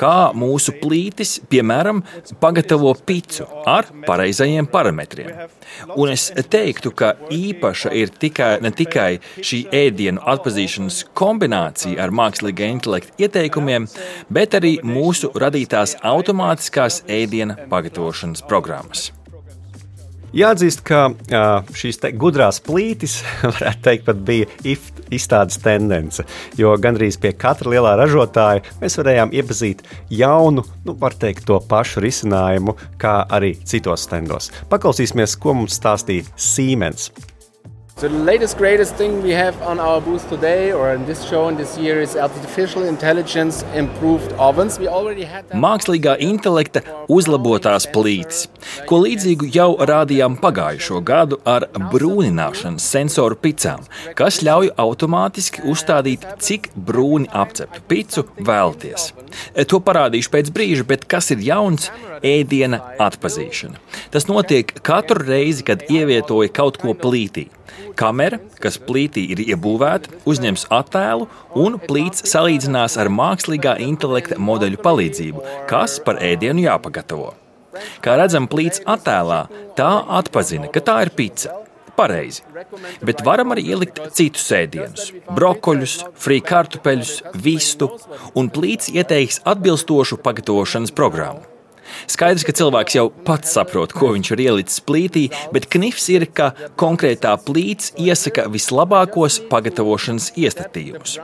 kā 0.00 0.32
mūsu 0.36 0.74
plītis, 0.80 1.36
piemēram, 1.50 2.02
pagatavo 2.42 2.94
picu 3.06 3.46
ar 3.70 3.88
pareizajiem 4.06 4.68
parametriem. 4.70 5.32
Un 5.96 6.12
es 6.14 6.28
teiktu, 6.50 6.92
ka 6.94 7.14
īpaša 7.34 7.92
ir 7.96 8.12
tikai, 8.20 8.52
ne 8.64 8.70
tikai 8.74 9.10
šī 9.38 9.64
ēdienu 9.84 10.22
atpazīšanas 10.34 11.02
kombinācija 11.18 12.00
ar 12.04 12.14
mākslīgā 12.14 12.70
intelekta 12.76 13.26
ieteikumiem, 13.26 13.88
bet 14.30 14.58
arī 14.58 14.76
mūsu 14.86 15.32
radītās 15.34 15.98
automātiskās 16.14 17.02
ēdienu 17.10 17.58
pagatavošanas 17.70 18.46
programmas. 18.48 19.12
Jāatzīst, 20.34 20.80
ka 20.86 21.12
šīs 21.78 22.00
gudrās 22.18 22.58
plītis, 22.64 23.20
varētu 23.54 23.84
teikt, 23.86 24.06
pat 24.08 24.22
bija 24.26 24.48
izstādes 25.14 25.60
tendence. 25.62 26.24
Jo 26.58 26.74
gandrīz 26.80 27.20
pie 27.22 27.30
katra 27.38 27.70
lielā 27.74 27.94
ražotāja 28.00 28.64
mēs 28.80 28.98
varējām 28.98 29.34
iepazīt 29.36 29.84
jaunu, 30.10 30.64
nu, 30.86 30.96
var 30.98 31.14
teikt, 31.14 31.46
to 31.46 31.60
pašu 31.70 32.02
risinājumu, 32.02 32.74
kā 32.98 33.20
arī 33.30 33.54
citos 33.62 34.08
stendos. 34.08 34.50
Paklausīsimies, 34.72 35.38
ko 35.38 35.54
mums 35.60 35.78
stāstīja 35.78 36.26
Siemens. 36.34 37.12
The 37.96 38.08
latest, 38.08 38.58
greatest 38.58 38.96
thing 38.96 39.22
we 39.22 39.30
have 39.30 39.54
on 39.62 39.78
our 39.78 40.00
booth 40.00 40.28
today, 40.28 40.72
or 40.72 40.92
in 40.92 41.06
this 41.06 41.22
show 41.22 41.46
in 41.46 41.56
this 41.56 41.78
year, 41.78 42.00
is 42.00 42.16
artificial 42.16 42.82
intelligence 42.82 43.62
improved 43.72 44.32
ovens. 44.32 44.80
We 44.80 44.88
already 44.88 45.22
had 45.22 45.48
that. 45.48 45.54
Mākslīgā 45.54 46.16
intelekta 46.18 46.82
uzlabotās 47.06 47.86
plītis, 47.94 48.48
ko 48.90 48.98
līdzīgu 49.04 49.46
jau 49.54 49.68
rādījām 49.78 50.40
pagājušo 50.42 50.98
gadu 51.06 51.38
ar 51.46 51.68
brūnināšanas 51.94 52.82
sensoru 52.82 53.38
picām, 53.38 53.86
kas 54.18 54.42
ļauj 54.42 54.74
automātiski 54.74 55.62
uzstādīt, 55.62 56.26
cik 56.42 56.72
brūni 56.74 57.30
apceptu 57.30 57.78
picu 57.86 58.26
vēlties. 58.42 59.12
To 59.70 59.78
parādīšu 59.78 60.34
pēc 60.34 60.50
brīža, 60.50 60.90
bet 60.90 61.06
kas 61.06 61.30
ir 61.30 61.46
jauns? 61.46 61.92
Ēdiena 62.24 62.80
atpazīšana. 63.04 63.78
Tas 64.10 64.26
notiek 64.26 64.70
katru 64.82 65.22
reizi, 65.28 65.62
kad 65.66 65.86
ievietoja 65.86 66.50
kaut 66.50 66.82
ko 66.82 66.94
plītī. 66.98 67.50
Kamera, 67.98 68.40
kas 68.62 68.78
plītī 68.80 69.24
ir 69.34 69.42
iebūvēta, 69.44 70.10
uzņems 70.28 70.66
attēlu 70.74 71.28
un 71.60 71.78
plīts 71.82 72.26
salīdzinās 72.30 72.98
ar 73.00 73.10
mākslīgā 73.12 73.76
intelekta 73.84 74.38
modeļu 74.38 74.82
palīdzību, 74.84 75.44
kas 75.70 76.00
par 76.04 76.20
ēdienu 76.22 76.66
jāpagatavo. 76.66 77.32
Kā 78.04 78.16
redzam, 78.20 78.46
plīts 78.50 78.82
attēlā, 78.86 79.44
tā 79.78 79.92
atpazina, 80.20 80.70
ka 80.70 80.82
tā 80.84 81.00
ir 81.06 81.14
pica. 81.16 81.60
Pareizi. 81.94 82.42
Bet 83.06 83.22
varam 83.22 83.54
arī 83.54 83.68
ielikt 83.70 84.00
citus 84.18 84.48
ēdienus- 84.50 85.12
brokoļus, 85.36 85.94
frī 86.18 86.40
kartupeļus, 86.42 87.14
vistu, 87.38 87.90
un 88.34 88.50
plīts 88.50 88.90
ieteiks 88.90 89.40
atbilstošu 89.46 90.18
pagatavošanas 90.18 90.90
programmu. 90.90 91.53
Skaidrs, 92.10 92.46
ka 92.46 92.54
cilvēks 92.56 92.98
jau 92.98 93.06
pats 93.26 93.54
saprot, 93.56 93.94
ko 93.96 94.12
viņš 94.14 94.32
ir 94.34 94.44
ielicis 94.48 94.82
plītī, 94.86 95.28
bet 95.54 95.68
knifs 95.72 96.08
ir, 96.14 96.28
ka 96.30 96.52
konkrētā 96.80 97.36
plīts 97.46 97.94
iesaka 98.00 98.48
vislabākos 98.52 99.40
pagatavošanas 99.50 100.32
iestatījumus. 100.40 101.18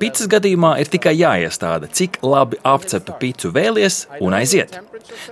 Pīcis 0.00 0.30
gadījumā 0.32 0.76
ir 0.82 0.90
tikai 0.92 1.14
jāiestāda, 1.18 1.90
cik 1.92 2.20
labi 2.26 2.60
apceptu 2.66 3.16
pīci 3.20 3.52
vēlies 3.54 4.04
un 4.20 4.36
aiziet. 4.38 4.78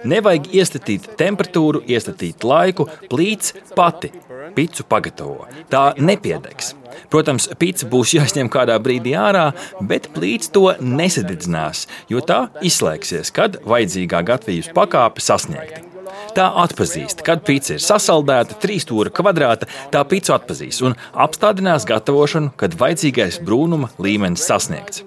Nevajag 0.06 0.50
iestatīt 0.54 1.10
temperatūru, 1.20 1.82
iestatīt 1.90 2.46
laiku, 2.46 2.88
plīts 3.10 3.54
pati 3.74 4.12
pīci 4.54 4.86
pagatavo. 4.88 5.48
Tā 5.70 5.84
nepiedegs. 5.98 6.74
Protams, 7.10 7.48
pīci 7.60 7.88
būs 7.90 8.14
jāizņem 8.18 8.50
kādā 8.52 8.76
brīdī 8.82 9.16
ārā, 9.18 9.48
bet 9.80 10.10
plīts 10.14 10.52
to 10.54 10.70
nesadedzinās, 10.80 11.86
jo 12.12 12.22
tā 12.24 12.46
izslēgsies, 12.62 13.34
kad 13.34 13.58
vajadzīgā 13.66 14.22
gatavības 14.30 14.72
pakāpe 14.76 15.24
sasniegta. 15.24 15.93
Tā 16.34 16.48
atpazīst, 16.64 17.20
kad 17.26 17.44
pīci 17.46 17.76
ir 17.76 17.82
sasaldēta, 17.82 18.56
trīs 18.62 18.82
stūra 18.82 19.12
kvadrāta, 19.14 19.68
tā 19.94 20.00
pīci 20.10 20.32
atpazīs 20.34 20.80
un 20.82 20.96
apstādinās 21.24 21.86
gatavošanu, 21.86 22.50
kad 22.58 22.74
vajadzīgais 22.80 23.38
brūnuma 23.46 23.92
līmenis 24.02 24.46
sasniegts. 24.50 25.04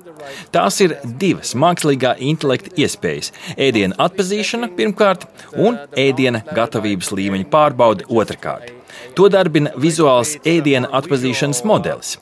Tās 0.56 0.80
ir 0.84 0.96
divas 1.04 1.52
mākslīgā 1.60 2.16
intelekta 2.32 2.72
iespējas- 2.80 3.34
ēdiena 3.68 4.00
atpazīšana 4.08 4.72
pirmkārt 4.80 5.28
un 5.56 5.80
ēdiena 6.08 6.44
gatavības 6.48 7.12
līmeņa 7.12 7.52
pārbaude 7.52 8.08
otrkārt. 8.08 8.77
To 9.18 9.28
darbina 9.34 9.72
vizuāls 9.80 10.36
ēdiena 10.48 10.90
atpazīšanas 11.00 11.64
modelis. 11.68 12.16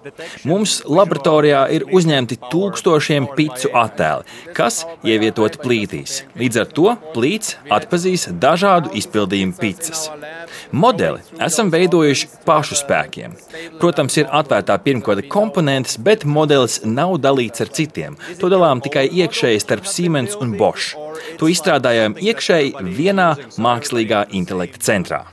Mums 0.48 0.78
laboratorijā 0.88 1.66
ir 1.76 1.88
uzņemti 1.92 2.38
tūkstošiem 2.52 3.28
picu 3.38 3.72
attēli, 3.76 4.26
kas 4.58 4.84
ievietoti 5.06 5.62
plītīs. 5.64 6.22
Līdz 6.40 6.62
ar 6.64 6.72
to 6.78 6.96
plīts 7.16 7.56
atpazīs 7.78 8.30
dažādu 8.42 8.94
izpildījumu 9.00 9.58
picas. 9.60 10.08
Modeli 10.72 11.22
esam 11.46 11.70
veidojuši 11.74 12.30
pašu 12.48 12.80
spēkiem. 12.80 13.36
Protams, 13.80 14.18
ir 14.20 14.32
atvērtā 14.32 14.78
pirmkoda 14.86 15.26
komponentes, 15.32 16.00
bet 16.02 16.26
modelis 16.26 16.82
nav 16.86 17.18
dalīts 17.24 17.64
ar 17.66 17.72
citiem. 17.76 18.18
To 18.42 18.52
dalām 18.52 18.84
tikai 18.86 19.08
iekšēji 19.12 19.64
starp 19.64 19.90
Siemens 19.90 20.38
un 20.40 20.56
Bosch. 20.60 20.96
To 21.40 21.50
izstrādājām 21.52 22.18
iekšēji 22.22 22.76
vienā 22.98 23.32
mākslīgā 23.62 24.26
intelekta 24.36 24.84
centrā. 24.90 25.26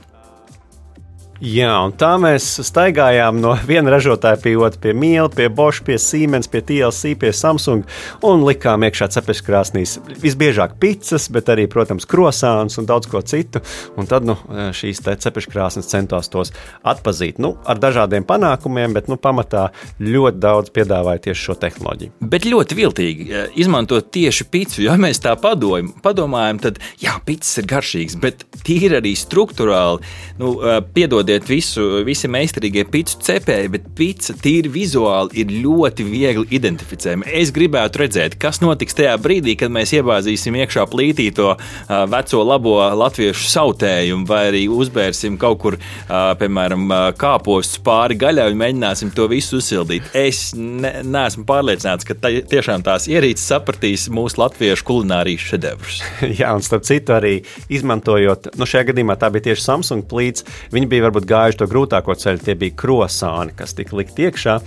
Jā, 1.43 1.73
un 1.83 1.91
tā 1.99 2.13
mēs 2.23 2.45
staigājām 2.63 3.41
no 3.43 3.57
viena 3.67 3.91
ražotāja 3.91 4.39
pie 4.39 4.53
otra, 4.55 4.79
pie 4.85 4.93
Miela, 4.95 5.27
pie 5.27 5.49
Bosch, 5.51 5.83
pie 5.83 5.97
Siemens, 5.99 6.47
pie 6.47 6.61
TLC, 6.63 7.17
pie 7.19 7.33
Samsung 7.35 7.83
un 8.29 8.45
likām 8.47 8.85
iekšā 8.87 9.09
cepeškrāsnīs 9.17 9.97
visbiežāk 10.23 10.77
pizzas, 10.79 11.27
bet 11.35 11.51
arī, 11.51 11.65
protams, 11.71 12.07
krosāns 12.07 12.79
un 12.79 12.87
daudz 12.87 13.11
ko 13.11 13.19
citu. 13.27 13.59
Un 13.99 14.07
tad 14.07 14.29
nu, 14.29 14.37
šīs 14.79 15.03
cepeškrāsnes 15.03 15.91
centās 15.91 16.31
tos 16.31 16.55
atpazīt 16.87 17.43
nu, 17.43 17.57
ar 17.67 17.83
dažādiem 17.83 18.23
panākumiem, 18.29 18.95
bet 18.95 19.11
nu, 19.11 19.19
pamatā 19.19 19.73
ļoti 19.99 20.39
daudz 20.47 20.71
piedāvāja 20.79 21.25
tieši 21.27 21.49
šo 21.49 21.59
tehnoloģiju. 21.59 22.15
Bet 22.23 22.47
ļoti 22.47 22.79
viltīgi 22.79 23.29
eh, 23.33 23.59
izmantot 23.59 24.13
tieši 24.15 24.47
pizzu. 24.47 24.87
Ja 24.87 24.95
mēs 24.95 25.19
tā 25.27 25.35
padojam, 25.43 25.91
padomājam, 26.07 26.63
tad 26.69 26.81
jā, 27.03 27.19
pizzas 27.27 27.65
ir 27.65 27.71
garšīgas, 27.75 28.19
bet 28.23 28.47
tīri 28.63 29.01
arī 29.03 29.17
struktūrāli, 29.19 30.15
nu, 30.39 30.55
eh, 30.63 30.79
piedodiet 30.95 31.32
piedodiet 31.33 31.49
visu, 31.49 32.05
visi 32.05 32.29
meistarīgie 32.29 32.85
pīcis 32.91 33.19
cepēji, 33.25 33.71
bet 33.73 33.87
pīcis 33.97 34.41
tīri 34.43 34.71
vizuāli 34.73 35.43
ir 35.43 35.53
ļoti 35.65 36.05
viegli 36.05 36.47
identificējama. 36.59 37.25
Es 37.33 37.53
gribētu 37.53 38.03
redzēt, 38.03 38.37
kas 38.41 38.61
notiks 38.61 38.95
tajā 38.95 39.15
brīdī, 39.23 39.57
kad 39.57 39.73
mēs 39.73 39.93
iebāzīsim 39.97 40.57
iekšā 40.61 40.85
plītī 40.91 41.31
to 41.35 41.55
veco 41.89 42.43
labo 42.45 42.77
latviešu 42.99 43.49
sautējumu, 43.49 44.27
vai 44.29 44.43
arī 44.51 44.67
uzbērsim 44.69 45.39
kaut 45.41 45.61
kur, 45.63 45.79
piemēram, 46.09 46.93
kāpostus 47.17 47.81
pāri 47.83 48.19
gaļai 48.21 48.51
un 48.53 48.61
mēģināsim 48.61 49.13
to 49.17 49.29
visu 49.33 49.61
uzsildīt. 49.61 50.13
Es 50.15 50.53
ne, 50.57 50.99
neesmu 51.05 51.47
pārliecināts, 51.49 52.07
ka 52.09 52.19
tā, 52.19 52.35
tiešām 52.53 52.85
tās 52.85 53.09
ierīces 53.11 53.49
sapratīs 53.53 54.09
mūsu 54.13 54.43
latviešu 54.43 54.89
kulinārijas 54.89 55.49
šedevrus. 55.53 56.03
Jā, 56.41 56.53
un 56.57 56.65
starp 56.65 56.87
citu 56.89 57.17
arī 57.17 57.39
izmantojot, 57.73 58.53
nu 58.59 58.69
šajā 58.69 58.91
gadījumā 58.93 59.17
tā 59.21 59.33
bija 59.33 59.51
tieši 59.51 59.67
Samsung 59.69 60.07
plīts, 60.11 60.47
viņi 60.75 60.91
bija 60.91 61.07
varbūt 61.13 61.29
gājuši 61.29 61.61
to 61.61 61.69
grūtāko 61.69 62.17
ceļu, 62.17 62.43
tie 62.47 62.55
bija 62.59 62.77
krosāni, 62.83 63.53
kas 63.57 63.77
tika 63.77 63.97
likt 63.99 64.19
iekšā. 64.19 64.59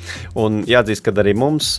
Un 0.41 0.61
jāatzīst, 0.69 1.03
ka 1.05 1.13
arī 1.23 1.33
mums 1.37 1.75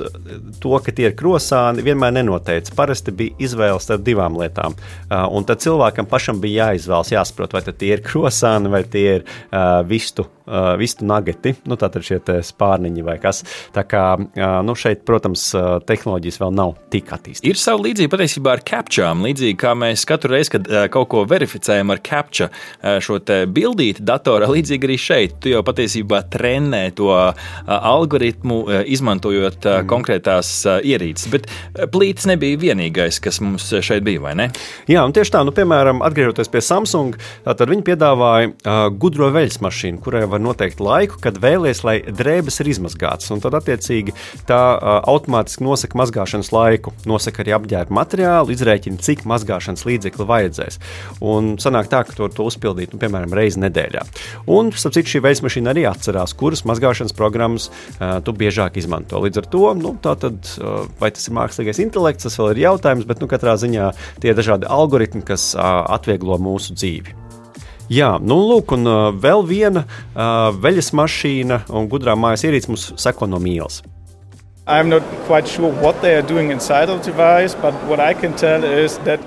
to, 0.63 0.75
ka 0.83 0.95
tie 0.95 1.11
ir 1.11 1.17
krosāni, 1.19 1.85
vienmēr 1.87 2.17
nenoteica. 2.19 2.75
Parasti 2.77 3.15
bija 3.15 3.37
izvēle 3.47 3.81
starp 3.83 4.05
divām 4.07 4.39
lietām. 4.41 4.77
Un 5.11 5.47
tad 5.47 5.63
cilvēkam 5.65 6.11
pašam 6.11 6.43
bija 6.43 6.73
jāizvēlas, 6.73 7.15
jāsaprot, 7.15 7.55
vai 7.55 7.63
tie 7.71 7.95
ir 7.97 8.05
krosāni 8.07 8.73
vai 8.73 8.83
tie 8.91 9.07
ir 9.19 9.27
uh, 9.27 9.83
vistu 9.87 10.27
uh, 10.47 10.75
vistu 10.81 11.07
nageti, 11.09 11.55
nu, 11.67 11.79
tātad 11.81 12.05
šie 12.07 12.21
spārniņi 12.47 13.05
vai 13.07 13.19
kas. 13.23 13.43
Tā 13.75 13.85
kā 13.87 14.05
uh, 14.17 14.45
nu, 14.67 14.77
šeit, 14.79 15.05
protams, 15.09 15.49
uh, 15.57 15.77
tehnoloģijas 15.87 16.41
vēl 16.43 16.55
nav 16.57 16.77
tik 16.93 17.13
attīstītas. 17.15 17.47
Ir 17.47 17.61
savu 17.61 17.87
līdzību 17.87 18.13
patiesībā 18.15 18.57
ar 18.57 18.65
captčām. 18.67 19.25
Līdzīgi 19.27 19.59
kā 19.61 19.75
mēs 19.79 20.07
katru 20.09 20.35
reizi, 20.37 20.55
kad 20.57 20.71
uh, 20.71 20.87
kaut 20.93 21.11
ko 21.13 21.25
verificējam 21.29 21.93
ar 21.95 22.03
captcha 22.05 22.51
uh, 22.51 22.97
šo 23.03 23.21
bildīti 23.53 24.05
datorā, 24.07 24.49
līdzīgi 24.51 24.89
arī 24.89 24.99
šeit. 25.01 25.39
Tu 25.43 25.53
jau 25.53 25.63
patiesībā 25.67 26.23
trenē 26.33 26.85
to 26.97 27.11
uh, 27.13 27.47
algoritmu, 27.67 28.61
uh, 28.65 28.81
izmantojot 28.87 29.59
uh, 29.67 29.81
mm. 29.81 29.91
konkrētās 29.91 30.53
uh, 30.69 30.79
ierīces. 30.85 31.31
Bet 31.33 31.49
plītis 31.93 32.29
nebija 32.31 32.61
vienīgais, 32.61 33.21
kas 33.23 33.41
mums 33.45 33.69
šeit 33.85 34.05
bija, 34.07 34.23
vai 34.25 34.37
ne? 34.39 34.49
Jā, 34.91 35.05
un 35.07 35.15
tieši 35.17 35.35
tā, 35.35 35.43
nu, 35.47 35.55
piemēram, 35.57 36.03
atgriežoties 36.07 36.51
pie 36.53 36.63
Samsung, 36.65 37.17
tad 37.47 37.67
viņi 37.71 37.85
piedāvāja 37.87 38.53
uh, 38.53 38.87
gudro 38.95 39.31
veļas 39.35 39.61
mašīnu, 39.65 40.01
kurai 40.05 40.25
var 40.31 40.36
noteikt 40.43 40.81
laiku, 40.83 41.19
kad 41.23 41.39
vēlies, 41.43 41.83
lai 41.87 41.99
drēbes 42.05 42.61
ir 42.63 42.71
izmazgātas. 42.73 43.31
Un 43.35 43.43
tad, 43.45 43.57
attiecīgi, 43.59 44.15
tā 44.49 44.61
uh, 44.77 44.99
automātiski 45.09 45.65
nosaka 45.67 45.99
mazgāšanas 46.01 46.53
laiku, 46.55 46.93
nosaka 47.09 47.43
arī 47.45 47.55
apģērba 47.57 47.97
materiālu, 47.97 48.55
izrēķina, 48.55 49.01
cik 49.03 49.25
mazgāšanas 49.29 49.87
līdzekli 49.89 50.29
vajadzēs. 50.29 50.81
Un 51.25 51.55
sanāk 51.63 51.91
tā, 51.93 52.03
ka 52.07 52.17
to, 52.17 52.31
to 52.33 52.47
uzpildīt, 52.49 52.95
nu, 52.95 53.01
piemēram, 53.03 53.35
reizi 53.37 53.63
nedēļā. 53.65 54.07
Un, 54.53 54.73
starp 54.77 54.97
citu, 54.99 55.15
šī 55.15 55.25
veļas 55.27 55.45
mašīna 55.47 55.75
arī 55.75 55.87
atcerās, 55.91 56.37
kuras 56.39 56.65
mazgāšanas 56.69 57.17
programmas 57.17 57.71
uh, 57.71 58.19
tu 58.25 58.37
biežāk 58.37 58.79
izmanto. 58.81 59.21
Līdz 59.25 59.43
ar 59.43 59.51
to, 59.53 59.67
nu, 59.81 59.97
tad, 60.03 60.27
uh, 60.31 60.87
vai 61.03 61.13
tas 61.15 61.29
ir 61.29 61.37
mākslīgais 61.39 61.83
intelekts, 61.85 62.29
tas 62.29 62.41
vēl 62.41 62.55
ir 62.55 62.65
jautājums, 62.67 63.09
bet 63.09 63.23
nu, 63.23 63.31
katrā 63.31 63.59
ziņā 63.61 63.93
tie 64.25 64.35
dažādi 64.37 64.69
algoritmi, 64.71 65.25
kas 65.27 65.53
uh, 65.55 65.85
atvieglo 65.97 66.41
mūsu 66.43 66.77
dzīvi. 66.77 67.26
Jā, 67.93 68.17
nu, 68.19 68.41
lūk, 68.49 68.73
un 68.75 68.89
uh, 68.91 69.13
vēl 69.15 69.45
viena 69.47 69.85
uh, 69.87 70.51
veļas 70.59 70.91
mašīna 70.99 71.61
un 71.71 71.87
gudrā 71.91 72.17
mājas 72.19 72.43
ierīce 72.49 72.71
mums 72.73 72.89
seko 72.99 73.29
no 73.31 73.39
mīlas. 73.39 73.83
I'm 74.67 74.89
not 74.91 75.03
quite 75.29 75.47
sure 75.47 75.71
what 75.81 76.01
they 76.03 76.17
are 76.17 76.27
doing 76.27 76.51
inside 76.51 76.91
of 76.91 77.05
the 77.05 77.13
device, 77.13 77.55
but 77.55 77.73
what 77.87 78.01
I 78.01 78.15
can 78.15 78.35
tell 78.35 78.65
is 78.65 78.99
that 79.07 79.21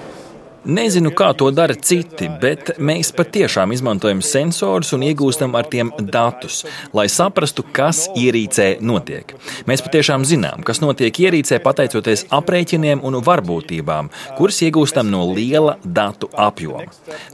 Nezinu, 0.66 1.12
kā 1.16 1.30
to 1.38 1.48
dara 1.56 1.76
citi, 1.76 2.28
bet 2.42 2.74
mēs 2.84 3.14
patiešām 3.16 3.72
izmantojam 3.72 4.20
sensorus 4.26 4.92
un 4.96 5.06
iegūstam 5.08 5.56
ar 5.56 5.70
tiem 5.72 5.92
datus, 6.00 6.66
lai 6.94 7.08
saprastu, 7.12 7.64
kas 7.64 8.08
ierīcē 8.20 8.68
notiek. 8.84 9.32
Mēs 9.70 9.84
patiešām 9.86 10.26
zinām, 10.28 10.66
kas 10.68 10.82
notiek 10.84 11.16
ierīcē 11.16 11.62
pateicoties 11.64 12.26
aprēķiniem 12.36 13.06
un 13.08 13.22
varbūtībām, 13.24 14.12
kuras 14.36 14.60
iegūstam 14.68 15.08
no 15.14 15.24
liela 15.32 15.78
datu 15.86 16.28
apjoma. 16.36 16.90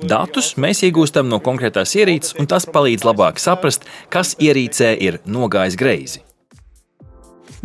Datus 0.06 0.54
mēs 0.62 0.86
iegūstam 0.86 1.32
no 1.32 1.42
konkrētās 1.42 1.98
ierīces, 1.98 2.38
un 2.38 2.52
tas 2.52 2.70
palīdz 2.70 3.10
labāk 3.10 3.42
saprast, 3.42 3.90
kas 4.14 4.38
ierīcē 4.38 4.94
ir 5.02 5.22
nogājis 5.26 5.82
greizi. 5.82 6.26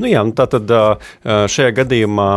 Nu, 0.00 0.08
jā, 0.08 0.22
tā 0.36 0.46
tad 0.50 0.70
šajā 1.24 1.74
gadījumā 1.82 2.30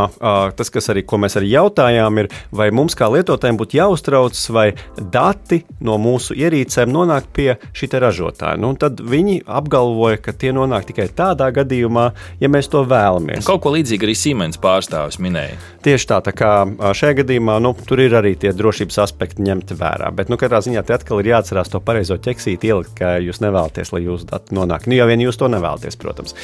tas, 0.58 0.72
kas 0.74 0.90
arī, 0.92 1.06
mēs 1.24 1.38
arī 1.40 1.54
jautājām, 1.54 2.20
ir, 2.20 2.30
vai 2.52 2.70
mums 2.76 2.98
kā 3.00 3.08
lietotājiem 3.14 3.60
būtu 3.60 3.78
jāuztrauc, 3.80 4.40
vai 4.56 4.66
dati 5.00 5.62
no 5.84 5.96
mūsu 6.02 6.36
ierīcēm 6.36 6.92
nonāk 6.92 7.30
pie 7.36 7.54
šī 7.72 7.92
ražotāja. 8.04 8.58
Nu, 8.60 8.74
tad 8.80 9.00
viņi 9.00 9.44
apgalvoja, 9.48 10.20
ka 10.24 10.34
tie 10.36 10.52
nonāk 10.56 10.88
tikai 10.90 11.08
tādā 11.14 11.50
gadījumā, 11.56 12.10
ja 12.42 12.50
mēs 12.52 12.70
to 12.74 12.84
vēlamies. 12.90 13.46
Kaut 13.48 13.64
ko 13.64 13.74
līdzīgu 13.76 14.08
arī 14.08 14.16
Siemens 14.18 14.60
pārstāvis 14.62 15.20
minēja. 15.24 15.60
Tieši 15.86 16.10
tā, 16.10 16.20
tā 16.26 16.34
kā 16.36 16.52
šajā 16.96 17.20
gadījumā 17.22 17.60
nu, 17.64 17.74
tur 17.88 18.02
ir 18.04 18.16
arī 18.18 18.34
tie 18.40 18.54
drošības 18.56 19.00
aspekti 19.06 19.46
ņemti 19.46 19.78
vērā. 19.80 20.12
Bet 20.16 20.32
nu, 20.32 20.40
katrā 20.42 20.62
ziņā 20.66 20.84
te 20.88 20.96
atkal 20.98 21.22
ir 21.22 21.32
jāatcerās 21.34 21.72
to 21.72 21.82
pareizo 21.84 22.18
ķeksīti 22.20 22.72
ielikt, 22.72 22.96
ka 23.00 23.16
jūs 23.24 23.42
nevēlaties, 23.44 23.94
lai 23.96 24.04
jūsu 24.06 24.30
dati 24.32 24.58
nonāk. 24.58 24.88
Nu, 24.90 24.98
ja 24.98 25.08
vien 25.10 25.24
jūs 25.24 25.40
to 25.40 25.50
nevēlaties, 25.52 26.00
protams. 26.02 26.36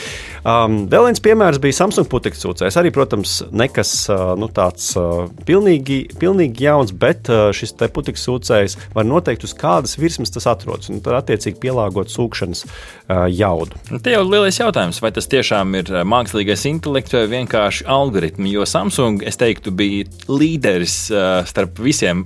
Um, 0.44 0.84
vēl 0.92 1.09
viens 1.10 1.22
piemērs 1.26 1.58
bija 1.62 1.78
Samsung 1.80 2.08
putekļu 2.10 2.40
sūcējs. 2.44 2.78
Arī, 2.80 2.92
protams, 2.94 3.40
nekas 3.56 3.94
nu, 4.38 4.50
tāds 4.54 4.92
pilnīgi, 5.48 6.04
pilnīgi 6.22 6.68
jauns, 6.68 6.94
bet 6.94 7.30
šis 7.56 7.74
putekļu 7.80 8.22
sūcējs 8.22 8.78
var 8.94 9.08
noteikt, 9.10 9.46
uz 9.48 9.56
kādas 9.58 9.98
virsmas 10.00 10.34
tas 10.36 10.46
atrodas. 10.52 10.92
Un 10.94 11.02
tad, 11.02 11.18
attiecīgi, 11.24 11.58
pielāgot 11.64 12.14
sūkšanas 12.14 12.66
jaudu. 13.34 13.80
Te 14.04 14.14
jau 14.14 14.22
ir 14.26 14.30
lielais 14.30 14.60
jautājums, 14.60 15.02
vai 15.02 15.12
tas 15.16 15.30
tiešām 15.32 15.74
ir 15.80 15.92
mākslīgais 16.06 16.68
intelekts 16.70 17.18
vai 17.18 17.26
vienkārši 17.32 17.88
algoritmi. 17.90 18.54
Jo 18.54 18.68
Samsung, 18.70 19.26
es 19.26 19.40
teiktu, 19.42 19.74
bija 19.74 20.06
līderis 20.30 21.00
starp 21.50 21.82
visiem 21.82 22.22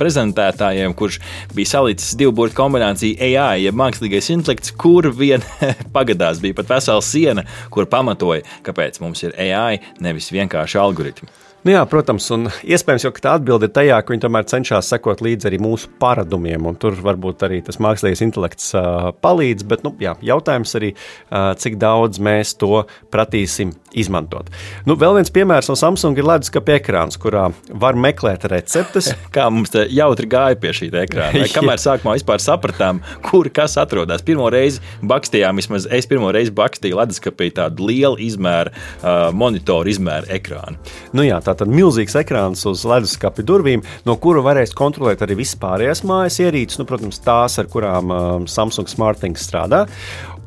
prezentētājiem, 0.00 0.96
kurš 0.98 1.20
bija 1.54 1.74
salicis 1.76 2.16
divu 2.18 2.34
burbuļu 2.34 2.58
kombināciju 2.58 3.20
AI, 3.22 3.62
jeb 3.68 3.78
mākslīgais 3.78 4.32
intelekts, 4.34 4.74
kur 4.74 5.06
vien 5.14 5.44
pagadās 5.96 6.42
bija 6.42 6.58
pat 6.58 6.74
vesela 6.74 7.04
siena, 7.04 7.46
kur 7.70 7.86
pamatot 7.90 8.23
pamatoja, 8.24 8.44
kāpēc 8.64 9.00
mums 9.02 9.22
ir 9.24 9.34
AI, 9.36 9.80
nevis 10.00 10.32
vienkārši 10.32 10.78
algoritmi. 10.80 11.28
Nu 11.64 11.72
jā, 11.72 11.80
protams, 11.88 12.26
un 12.34 12.50
iespējams, 12.60 13.06
ka 13.16 13.22
tā 13.24 13.30
atbilde 13.38 13.70
ir 13.70 13.72
tajā, 13.72 13.96
ka 14.04 14.12
viņi 14.12 14.20
tomēr 14.20 14.44
cenšas 14.50 14.90
sekot 14.92 15.22
līdzi 15.24 15.48
arī 15.48 15.56
mūsu 15.64 15.88
paradumiem, 15.96 16.66
un 16.68 16.76
tur 16.76 16.92
varbūt 17.00 17.40
arī 17.46 17.62
tas 17.64 17.78
mākslīgais 17.80 18.20
intelekts 18.26 18.66
uh, 18.76 19.14
palīdz. 19.24 19.64
Bet, 19.70 19.80
nu, 19.86 19.94
jā, 19.96 20.12
jautājums 20.20 20.76
arī, 20.76 20.90
uh, 20.92 21.54
cik 21.56 21.78
daudz 21.80 22.20
mēs 22.20 22.52
to 22.60 22.82
pratīsim 23.08 23.72
izmantot. 23.96 24.50
Nu, 24.84 24.98
vēl 25.00 25.16
viens 25.16 25.32
piemērs 25.32 25.70
no 25.72 25.78
Samsung 25.80 26.20
ir 26.20 26.28
leduskapa 26.28 26.74
ekrāns, 26.76 27.16
kurā 27.22 27.46
var 27.72 27.96
meklēt 27.96 28.44
receptes. 28.52 29.14
Kā 29.34 29.48
mums 29.48 29.72
te 29.72 29.86
jautri 29.88 30.28
gāja 30.28 30.60
pie 30.60 30.74
šī 30.76 30.90
ekrāna? 31.06 31.46
Kamēr 31.56 31.80
sākumā 31.80 32.18
vispār 32.18 32.44
sapratām, 32.44 33.00
kur 33.24 33.48
kas 33.48 33.78
atrodas. 33.80 34.26
Pirmo 34.26 34.50
reizi 34.52 34.84
bakstījām, 35.00 35.56
vismaz 35.64 35.88
es 35.88 36.12
pirmo 36.12 36.28
reizi 36.36 36.52
bakstīju 36.52 37.00
leduskapī 37.00 37.48
tādu 37.56 37.88
lielu 37.88 38.20
izmēru, 38.28 38.76
uh, 39.00 39.32
monitoru 39.32 39.96
izmēru 39.96 40.28
ekrānu. 40.36 40.76
Nu, 41.16 41.24
jā, 41.24 41.40
tā 41.40 41.53
Tātad 41.54 41.70
milzīgs 41.70 42.16
ekrāns 42.18 42.64
uz 42.66 42.80
leduskapa 42.88 43.44
durvīm, 43.46 43.84
no 44.08 44.16
kura 44.18 44.40
varēs 44.42 44.74
kontrolēt 44.74 45.20
arī 45.22 45.36
visas 45.38 45.54
pārējās 45.62 46.02
mājas 46.02 46.40
ierīces, 46.42 46.80
nu, 46.80 46.86
protams, 46.88 47.20
tās, 47.22 47.60
ar 47.62 47.70
kurām 47.70 48.10
um, 48.10 48.48
Samsung 48.50 48.90
SmartThings 48.90 49.46
strādā. 49.46 49.84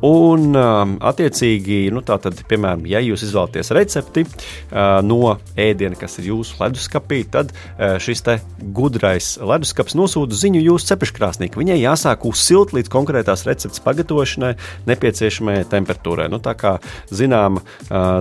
Un, 0.05 0.51
um, 0.53 0.93
attiecīgi, 1.09 1.87
nu, 1.93 2.03
tātad, 2.05 2.37
piemēram, 2.49 2.85
ja 2.89 3.01
jūs 3.01 3.23
izvēlaties 3.25 3.71
recepti 3.73 4.23
uh, 4.27 4.99
no 5.01 5.37
ēdiena, 5.57 5.97
kas 5.97 6.19
ir 6.21 6.29
jūsu 6.29 6.59
leduskapī, 6.61 7.23
tad 7.33 7.49
uh, 7.53 7.95
šis 8.01 8.21
gudrais 8.77 9.35
leduskapis 9.41 9.95
nosūta 9.97 10.37
ziņu 10.37 10.61
jūsu 10.61 10.91
cepeškrāsnī, 10.91 11.49
ka 11.49 11.61
viņai 11.61 11.79
jāsāk 11.79 12.27
uzsilt 12.29 12.75
līdz 12.77 12.91
konkrētās 12.93 13.45
receptes 13.47 13.81
pagatavošanai 13.85 14.53
nepieciešamajai 14.89 15.65
temperatūrai. 15.71 16.27
Nu, 16.29 16.41
tā 16.43 16.53
kā 16.57 16.75
zināma 17.09 17.63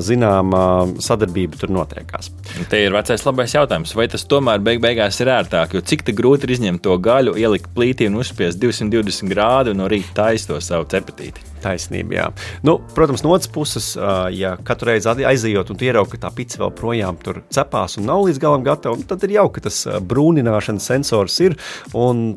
zinām, 0.04 0.54
uh, 0.56 0.94
sadarbība 1.02 1.60
tur 1.60 1.72
notiekās. 1.74 2.30
Te 2.70 2.80
ir 2.86 2.94
vecais 2.94 3.24
labais 3.26 3.52
jautājums, 3.56 3.92
vai 3.98 4.08
tas 4.12 4.24
tomēr 4.28 4.62
beig 4.64 4.80
beigās 4.84 5.20
ir 5.20 5.32
ērtāk, 5.34 5.76
jo 5.76 5.84
cik 5.84 6.06
grūti 6.16 6.48
ir 6.48 6.54
izņemt 6.56 6.84
to 6.86 6.96
gaļu, 7.02 7.36
ielikt 7.40 7.72
plītī 7.76 8.08
un 8.08 8.20
uzspiest 8.22 8.62
220 8.62 9.32
grādu 9.32 9.74
un 9.74 9.82
no 9.82 9.90
rīta 9.90 10.22
taisīt 10.22 10.52
to 10.52 10.62
savu 10.62 10.88
cepetīti. 10.88 11.55
Taisnība, 11.62 12.14
jā. 12.14 12.26
Nu, 12.66 12.76
protams, 12.94 13.24
no 13.24 13.32
otras 13.34 13.50
puses, 13.52 13.92
ja 14.36 14.56
katru 14.66 14.90
reizi 14.90 15.08
aizejot 15.26 15.70
un 15.72 15.80
ieraugot, 15.82 16.12
ka 16.16 16.26
tā 16.26 16.32
pizza 16.36 16.60
vēl 16.60 16.72
projām 16.76 17.18
tur 17.22 17.42
cepās 17.52 17.96
un 18.00 18.06
nav 18.08 18.26
līdz 18.26 18.40
galam 18.42 18.64
gatava, 18.66 18.98
tad 19.08 19.24
ir 19.26 19.36
jauki, 19.38 19.58
ka 19.58 19.66
tas 19.68 19.80
brūnināšanas 20.06 20.86
sensors 20.92 21.38
ir. 21.44 21.56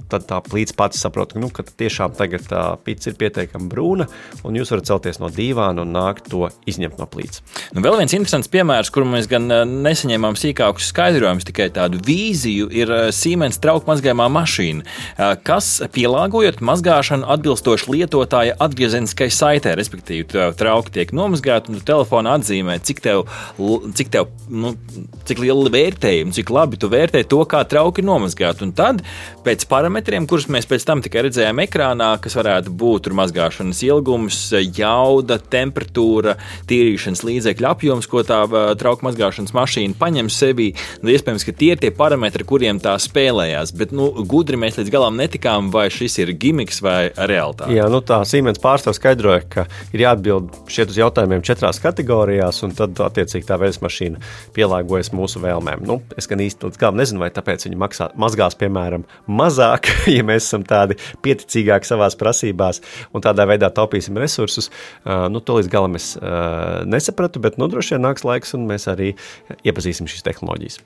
Tad 0.10 0.26
tā 0.30 0.40
plīts 0.46 0.76
pats 0.78 1.02
saprot, 1.04 1.36
nu, 1.40 1.50
ka 1.54 1.64
tiešām 1.68 2.16
tagad 2.18 2.48
tā 2.50 2.64
pizza 2.86 3.12
ir 3.12 3.18
pietiekami 3.20 3.70
brūna, 3.70 4.08
un 4.48 4.58
jūs 4.58 4.72
varat 4.74 4.90
celties 4.90 5.20
no 5.22 5.30
dīvāna 5.34 5.84
un 5.84 5.94
nākt 5.96 6.30
to 6.32 6.48
izņemt 6.70 6.98
no 7.02 7.08
plīts. 7.10 7.44
Nu, 7.76 7.84
vēl 7.86 8.00
viens 8.02 8.16
interesants 8.16 8.50
piemērs, 8.52 8.90
kur 8.94 9.06
mēs 9.10 9.28
gan 9.30 9.50
nesaņēmām 9.50 10.38
sīkākus 10.40 10.90
skaidrojumus, 10.94 11.48
tikai 11.50 11.70
tādu 11.76 12.00
vīziju, 12.06 12.70
ir 12.74 12.94
Siemens 13.16 13.60
trauku 13.62 13.90
mazgājumā 13.90 14.30
mašīna, 14.32 14.82
kas 15.48 15.72
pielāgojot 15.94 16.64
mazgāšanu 16.66 17.28
atbilstoši 17.36 17.90
lietotāja 17.98 18.56
atgriezeniskai 18.62 19.09
tikai 19.14 19.30
saitē, 19.34 19.74
respektīvi, 19.78 20.28
tev 20.34 20.56
trauki 20.60 20.94
tiek 21.00 21.14
nomazgāti, 21.16 21.72
un 21.72 21.80
tu 21.80 21.86
telefonā 21.88 22.38
atzīmē, 22.40 22.80
cik, 22.86 23.02
tev, 23.06 23.26
cik, 23.98 24.12
tev, 24.14 24.30
nu, 24.50 24.74
cik 25.30 25.42
liela 25.44 25.72
vērtējuma, 25.74 26.36
cik 26.36 26.52
labi 26.54 26.80
tu 26.82 26.90
vērtē 26.92 27.24
to, 27.30 27.42
kā 27.50 27.64
trauki 27.70 28.04
ir 28.04 28.10
nomazgāti. 28.10 28.66
Un 28.68 28.74
tad, 28.78 29.04
pēc 29.46 29.66
parametriem, 29.70 30.28
kurus 30.30 30.50
mēs 30.52 30.68
pēc 30.70 30.86
tam 30.88 31.04
tikai 31.06 31.26
redzējām 31.28 31.64
ekrānā, 31.66 32.12
kas 32.24 32.38
varētu 32.40 32.74
būt 32.80 33.10
mazgāšanas 33.20 33.82
ilgums, 33.88 34.40
jauda, 34.78 35.40
temperatūra, 35.52 36.36
tīrīšanas 36.70 37.24
līdzekļu 37.28 37.70
apjoms, 37.70 38.10
ko 38.10 38.24
tā 38.28 38.42
trauku 38.80 39.08
mazgāšanas 39.08 39.56
mašīna 39.56 39.98
paņem 40.00 40.32
sevī, 40.34 40.72
nu, 41.04 41.12
iespējams, 41.14 41.46
ka 41.48 41.56
tie 41.58 41.74
ir 41.76 41.82
tie 41.82 41.92
parametri, 41.96 42.46
kuriem 42.48 42.82
tā 42.84 42.96
spēlējās. 43.02 43.74
Bet 43.80 43.94
nu, 43.96 44.12
gudri 44.30 44.60
mēs 44.60 44.80
līdz 44.80 44.94
galam 44.94 45.18
netikām, 45.20 45.72
vai 45.74 45.88
šis 45.94 46.20
ir 46.24 46.34
gimiks 46.40 46.82
vai 46.86 47.00
realitāte. 47.16 47.74
Jā, 47.76 47.90
nu 47.92 48.02
tā 48.06 48.22
Siemens 48.30 48.62
pārstāvs 48.62 48.99
skaidroja, 49.00 49.42
ka 49.50 49.66
ir 49.96 50.04
jāatbild 50.04 50.60
uz 50.68 51.00
jautājumiem 51.00 51.44
četrās 51.46 51.80
kategorijās, 51.84 52.62
un 52.68 52.76
tad, 52.78 53.00
attiecīgi, 53.08 53.48
tā 53.48 53.58
veļas 53.62 53.82
mašīna 53.84 54.22
pielāgojas 54.56 55.14
mūsu 55.16 55.42
vēlmēm. 55.44 55.86
Nu, 55.88 56.00
es 56.20 56.30
gan 56.30 56.44
īsti 56.44 56.70
līdz 56.70 56.82
galam 56.82 57.00
nezinu, 57.00 57.24
vai 57.24 57.32
tāpēc 57.34 57.66
viņi 57.68 57.80
maksā, 57.80 58.10
mazgās, 58.20 58.58
piemēram, 58.60 59.08
mazāk, 59.40 59.92
ja 60.18 60.26
mēs 60.28 60.50
esam 60.50 60.68
tādi 60.68 61.00
pieticīgāki 61.26 61.90
savās 61.90 62.20
prasībās 62.20 62.84
un 63.14 63.26
tādā 63.26 63.48
veidā 63.50 63.72
taupīsim 63.74 64.20
resursus. 64.20 64.70
Uh, 65.02 65.28
nu, 65.32 65.42
to 65.42 65.60
līdz 65.60 65.72
galam 65.72 65.98
es 66.00 66.14
uh, 66.20 66.86
nesapratu, 66.90 67.42
bet 67.44 67.60
nu, 67.62 67.72
droši 67.72 67.98
vien 67.98 68.08
nāks 68.10 68.28
laiks, 68.28 68.56
un 68.58 68.70
mēs 68.70 68.90
arī 68.92 69.14
iepazīsim 69.64 70.10
šīs 70.10 70.26
tehnoloģijas. 70.28 70.82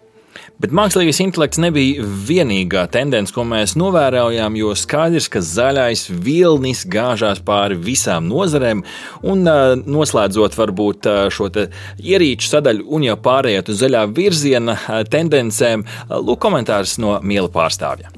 Bet 0.62 0.72
mākslīgais 0.76 1.20
intelekts 1.24 1.60
nebija 1.62 2.06
vienīgā 2.28 2.86
tendence, 2.94 3.34
ko 3.36 3.44
mēs 3.48 3.76
novērojām, 3.80 4.56
jo 4.60 4.72
skaidrs, 4.78 5.28
ka 5.32 5.42
zaļais 5.44 6.06
vilnis 6.24 6.86
gāžās 6.90 7.42
pāri 7.44 7.78
visām 7.80 8.30
nozarēm, 8.32 8.84
un 9.28 9.44
noslēdzot 9.44 10.58
varbūt 10.58 11.10
šo 11.34 11.50
ierīču 11.54 12.50
sadaļu 12.50 12.88
un 12.96 13.08
jau 13.10 13.18
pārējot 13.28 13.74
uz 13.74 13.82
zaļā 13.84 14.08
virziena 14.16 14.78
tendencēm, 15.12 15.86
lūk 16.24 16.42
komentārs 16.44 16.98
no 17.04 17.20
miela 17.22 17.52
pārstāvja. 17.52 18.14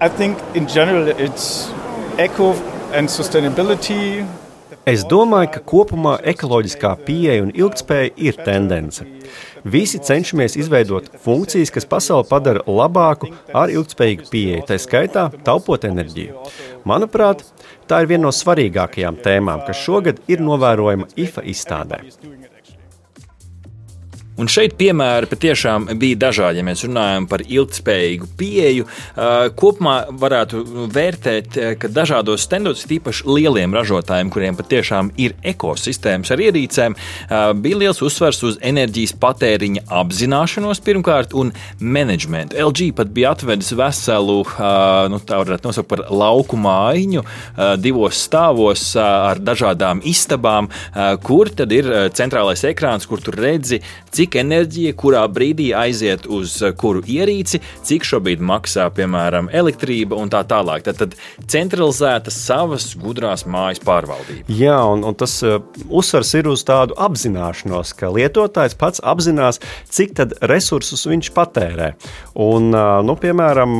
I 0.00 0.08
think 0.08 0.38
in 0.54 0.66
general 0.66 1.08
it's 1.08 1.72
eco 2.18 2.54
and 2.94 3.10
sustainability 3.10 4.22
Es 4.88 5.02
domāju, 5.04 5.50
ka 5.52 5.60
kopumā 5.68 6.14
ekoloģiskā 6.30 6.94
pieeja 7.04 7.42
un 7.44 7.50
ilgspēja 7.52 8.14
ir 8.24 8.38
tendence. 8.46 9.04
Visi 9.64 9.98
cenšamies 9.98 10.56
izveidot 10.56 11.10
funkcijas, 11.24 11.72
kas 11.74 11.86
pasauli 11.88 12.26
padara 12.28 12.64
labāku 12.66 13.30
ar 13.54 13.72
ilgspējīgu 13.72 14.28
pieeju, 14.32 14.64
tā 14.68 14.78
skaitā 14.80 15.28
taupot 15.46 15.84
enerģiju. 15.88 16.44
Manuprāt, 16.88 17.44
tā 17.88 18.02
ir 18.02 18.10
viena 18.12 18.28
no 18.28 18.34
svarīgākajām 18.34 19.20
tēmām, 19.24 19.64
kas 19.66 19.80
šogad 19.82 20.22
ir 20.30 20.44
novērojama 20.44 21.10
IFA 21.16 21.44
izstādē. 21.52 22.02
Un 24.38 24.46
šeit 24.46 24.76
piemēri 24.78 25.26
patiešām 25.26 25.88
bija 25.98 26.18
dažādi. 26.28 26.60
Ja 26.60 26.66
mēs 26.66 26.84
runājam 26.86 27.24
par 27.26 27.42
ilgspējīgu 27.42 28.28
pieeju, 28.38 28.84
kopumā 29.58 29.96
varētu 30.14 30.60
vērtēt, 30.94 31.58
ka 31.82 31.90
dažādos 31.90 32.44
stendos, 32.46 32.84
tīpaši 32.86 33.26
lieliem 33.26 33.74
ražotājiem, 33.74 34.30
kuriem 34.30 34.58
patiešām 34.58 35.10
ir 35.18 35.34
ekosistēmas 35.42 36.30
ar 36.30 36.42
ierīcēm, 36.44 36.94
bija 37.64 37.80
liels 37.82 38.02
uzsvers 38.06 38.38
uz 38.46 38.60
enerģijas 38.62 39.16
patēriņa 39.18 39.82
apzināšanos 39.98 40.82
pirmkārt 40.86 41.34
un 41.34 41.50
menedžmentu. 41.82 42.60
LG 42.62 42.92
pat 42.94 43.10
bija 43.14 43.34
atvedis 43.34 43.72
veselu, 43.74 44.38
nu, 45.10 45.18
tā 45.18 45.42
varētu 45.42 45.66
nosaukt 45.66 45.90
par 45.90 46.04
lauku 46.14 46.60
mājiņu, 46.62 47.24
divos 47.82 48.22
stāvos 48.28 48.86
ar 49.02 49.42
dažādām 49.42 50.04
istabām, 50.06 50.70
kur 51.26 51.50
tad 51.50 51.74
ir 51.74 51.90
centrālais 52.14 52.62
ekrāns, 52.70 53.10
kur 53.10 53.18
tu 53.24 53.34
redzi, 53.34 53.82
cik 54.14 54.27
cik 54.28 54.36
enerģija 54.42 54.92
kurā 54.98 55.22
brīdī 55.32 55.70
aiziet 55.76 56.26
uz 56.28 56.58
eh, 56.62 56.74
kuru 56.76 57.00
ierīci, 57.08 57.60
cik 57.86 58.04
šobrīd 58.04 58.42
maksā, 58.44 58.88
piemēram, 58.92 59.48
elektrība 59.48 60.18
un 60.20 60.28
tā 60.28 60.42
tālāk. 60.48 60.84
Tad, 60.84 61.00
tad 61.00 61.16
centralizēta 61.48 62.32
savas 62.34 62.90
gudrās 62.98 63.46
mājas 63.48 63.80
pārvaldība. 63.80 64.44
Jā, 64.52 64.76
un, 64.84 65.04
un 65.08 65.16
tas 65.16 65.38
uh, 65.46 65.62
uzsvars 65.88 66.34
ir 66.36 66.50
uz 66.50 66.64
tādu 66.68 66.96
apzināšanos, 67.00 67.94
ka 67.96 68.12
lietotājs 68.12 68.76
pats 68.78 69.00
apzinās, 69.00 69.62
cik 69.88 70.18
resursus 70.50 71.06
viņš 71.08 71.32
patērē. 71.36 71.92
Un, 72.42 72.68
uh, 72.74 72.98
nu, 73.06 73.16
piemēram, 73.18 73.78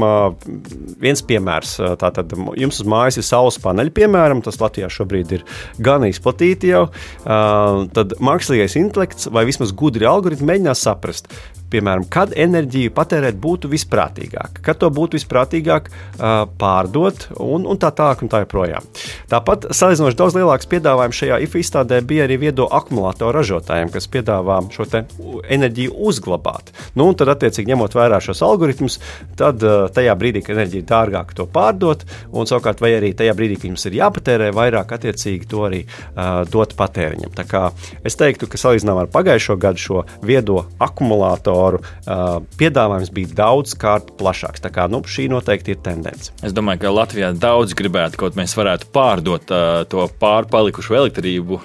viens 1.02 1.22
piemērs, 1.26 1.76
tātad 2.00 2.32
jums 2.58 2.80
uz 2.80 2.88
mājas 2.88 3.18
ir 3.20 3.26
saules 3.26 3.58
paneļi, 3.62 3.92
piemēram, 3.96 4.42
tas 4.44 4.60
Latvijā 4.62 4.88
šobrīd 4.92 5.34
ir 5.38 5.44
gan 5.82 6.06
izplatīti 6.06 6.70
jau, 6.70 6.84
tad 7.24 8.14
mākslīgais 8.22 8.76
intelekts 8.78 9.28
vai 9.34 9.44
vismaz 9.48 9.72
gudri 9.76 10.06
algoritmi 10.08 10.37
mēģinās 10.44 10.84
saprast, 10.86 11.30
piemēram, 11.72 12.06
kad 12.10 12.32
enerģiju 12.36 12.92
patērēt 12.96 13.38
būtu 13.40 13.70
visprātīgāk, 13.72 14.60
kad 14.64 14.80
to 14.80 14.90
būtu 14.94 15.18
visprātīgāk 15.18 15.90
uh, 15.90 16.44
pārdot 16.60 17.28
un, 17.36 17.66
un 17.68 17.80
tā 17.80 17.90
tālāk 17.94 18.24
un 18.24 18.32
tā 18.32 18.42
joprojām. 18.44 18.86
Tāpat 19.30 19.68
salīdzinoši 19.76 20.18
daudz 20.18 20.38
lielāks 20.38 20.70
piedāvājums 20.70 21.20
šajā 21.22 21.40
IFA 21.44 21.62
izstādē 21.62 22.00
bija 22.08 22.26
arī 22.28 22.38
viedo 22.46 22.68
akumulātoru 22.78 23.36
ražotājiem, 23.38 23.92
kas 23.94 24.08
piedāvā 24.12 24.60
šo 24.74 24.86
enerģiju 24.88 25.96
uzglabāt. 26.08 26.72
Nu, 26.96 27.08
un 27.10 27.18
tad, 27.18 27.32
attiecīgi, 27.34 27.72
ņemot 27.72 27.96
vērā 27.98 28.20
šos 28.24 28.42
algoritmus, 28.46 28.98
tad 29.38 29.62
uh, 29.66 29.86
tajā 29.94 30.16
brīdī, 30.18 30.44
kad 30.46 30.56
enerģija 30.56 30.84
ir 30.84 30.88
dārgāka, 30.88 31.36
to 31.36 31.48
pārdot, 31.52 32.06
un 32.32 32.48
savukārt, 32.48 32.82
vai 32.84 32.94
arī 32.96 33.12
tajā 33.16 33.36
brīdī, 33.36 33.60
kad 33.60 33.70
jums 33.72 33.86
ir 33.90 33.98
jāpatērē 34.00 34.50
vairāk, 34.56 34.96
attiecīgi 34.96 35.48
to 35.50 35.66
arī 35.68 35.84
uh, 35.84 36.42
dot 36.48 36.74
patēriņam. 36.78 37.34
Tā 37.36 37.44
kā 37.48 37.64
es 38.06 38.16
teiktu, 38.18 38.48
ka 38.48 38.60
salīdzinām 38.60 39.02
ar 39.04 39.12
pagājušo 39.12 39.58
gadu 39.60 39.82
šo 39.82 40.04
viedo 40.24 40.62
akumulātoru 40.82 41.57
investoru 41.58 41.80
uh, 41.82 42.42
piedāvājums 42.58 43.10
bija 43.14 43.34
daudz 43.34 43.74
kārt 43.78 44.12
plašāks. 44.18 44.62
Tā 44.62 44.70
kā 44.72 44.88
nu, 44.90 45.02
šī 45.02 45.28
noteikti 45.30 45.74
ir 45.74 45.82
tendence. 45.82 46.32
Es 46.42 46.54
domāju, 46.54 46.82
ka 46.84 46.94
Latvijā 46.94 47.32
daudz 47.34 47.74
gribētu, 47.78 48.18
kaut 48.20 48.38
mēs 48.38 48.54
varētu 48.58 48.90
pārdot 48.94 49.50
uh, 49.50 49.82
to 49.90 50.06
pārpalikušo 50.20 50.96
elektrību, 50.98 51.60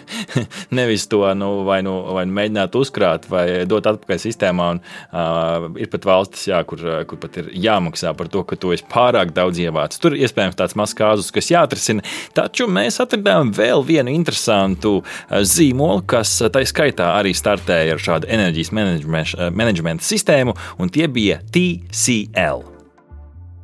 nevis 0.78 1.06
to 1.10 1.22
nu, 1.34 1.64
vai, 1.66 1.82
nu, 1.86 1.96
vai 2.16 2.26
nu 2.28 2.36
mēģināt 2.36 2.76
uzkrāt 2.78 3.28
vai 3.30 3.64
dot 3.68 3.86
atpakaļ 3.90 4.22
sistēmā. 4.22 4.70
Un, 4.76 4.82
uh, 5.12 5.68
ir 5.80 5.90
pat 5.92 6.06
valstis, 6.08 6.48
jā, 6.50 6.62
kur, 6.68 6.82
kur 7.08 7.20
pat 7.22 7.40
ir 7.42 7.50
jāmaksā 7.66 8.14
par 8.16 8.30
to, 8.32 8.44
ka 8.46 8.58
to 8.60 8.72
es 8.74 8.84
pārāk 8.86 9.34
daudz 9.36 9.60
ievācu. 9.62 10.00
Tur 10.02 10.18
iespējams 10.18 10.58
tāds 10.58 10.76
mazs 10.78 10.96
kāzus, 10.98 11.32
kas 11.34 11.50
jāatrisina. 11.52 12.04
Taču 12.36 12.68
mēs 12.70 13.00
atradām 13.02 13.52
vēl 13.56 13.84
vienu 13.86 14.12
interesantu 14.14 14.98
zīmolu, 15.30 16.04
kas 16.08 16.38
tā 16.52 16.64
skaitā 16.66 17.12
arī 17.18 17.32
startēja 17.36 17.94
ar 17.96 18.02
šādu 18.02 18.30
enerģijas 18.32 18.72
menedžmentu 18.76 19.15
menedžmenta 19.52 20.04
eh, 20.04 20.08
sistēmu, 20.14 20.56
un 20.78 20.90
tie 20.92 21.08
bija 21.08 21.40
TCL. 21.52 22.64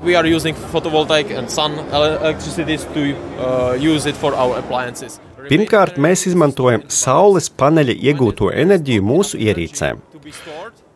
We 0.02 0.16
are 0.18 0.26
using 0.26 0.56
photovoltaic 0.72 1.30
and 1.30 1.48
sun 1.50 1.78
electricities 1.94 2.84
to 2.94 3.14
uh, 3.14 3.74
use 3.78 4.06
it 4.06 4.16
for 4.16 4.34
our 4.34 4.58
appliances. 4.58 5.20
Pirmkārt, 5.46 5.96
mēs 5.98 6.26
izmantojam 6.30 6.84
saules 6.90 7.48
paneļa 7.58 7.96
iegūto 8.10 8.50
enerģiju 8.54 9.02
mūsu 9.02 9.38
ierīcēm. 9.42 10.02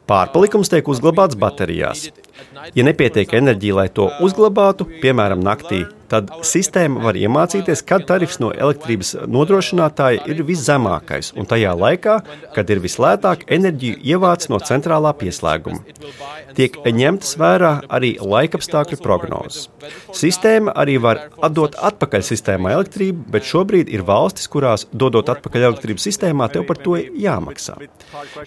Pārpalikums 0.06 0.70
tiek 0.70 0.86
uzglabāts 0.86 1.38
baterijās. 1.38 2.08
Ja 2.74 2.84
nepietiek 2.86 3.32
enerģija, 3.34 3.74
lai 3.78 3.86
to 3.90 4.06
uzglabātu, 4.22 4.86
piemēram, 5.02 5.42
naktī, 5.42 5.82
tad 6.10 6.30
sistēma 6.46 7.02
var 7.06 7.18
iemācīties, 7.18 7.82
kad 7.86 8.06
tarifs 8.08 8.40
no 8.42 8.52
elektrības 8.54 9.14
nodrošinātāja 9.30 10.26
ir 10.30 10.42
viszemākais 10.46 11.32
un 11.36 11.48
tajā 11.48 11.72
laikā, 11.76 12.16
kad 12.56 12.70
ir 12.72 12.82
vislētāk 12.84 13.46
enerģiju 13.52 14.00
ievāc 14.14 14.48
no 14.52 14.60
centrālā 14.62 15.12
pieslēguma. 15.18 15.82
Tiek 16.56 16.78
ņemtas 16.86 17.34
vērā 17.40 17.72
arī 17.92 18.14
laikapstākļu 18.22 19.00
prognozes. 19.04 19.66
Sistēma 20.16 20.72
arī 20.78 20.96
var 21.02 21.26
atdot 21.44 21.76
atpakaļ 21.76 22.24
sistēmā 22.24 22.72
elektrību, 22.78 23.26
bet 23.34 23.46
šobrīd 23.46 23.90
ir 23.92 24.04
valstis, 24.06 24.48
kurās 24.50 24.86
dodot 24.92 25.28
atpakaļ 25.34 25.68
elektrību 25.70 26.02
sistēmā, 26.02 26.48
tev 26.52 26.64
par 26.68 26.80
to 26.80 26.96
jāmaksā. 26.96 27.76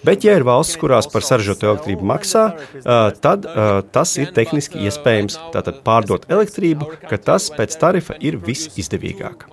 Bet, 0.04 0.24
ja 0.26 0.34
ir 0.38 0.46
valstis, 0.48 0.80
kurās 0.80 1.08
par 1.10 1.24
saražotu 1.26 1.70
elektrību 1.70 2.08
maksā, 2.10 2.44
tad 3.22 3.46
tas 3.94 4.16
ir 4.18 4.34
tehniski 4.36 4.82
iespējams. 4.88 5.38
Tātad 5.54 5.80
pārdot 5.86 6.26
elektrību, 6.30 6.90
ka 7.06 7.20
tas 7.30 7.49
pēc 7.56 7.78
tarifa 7.80 8.18
ir 8.20 8.38
visizdevīgāk. 8.44 9.48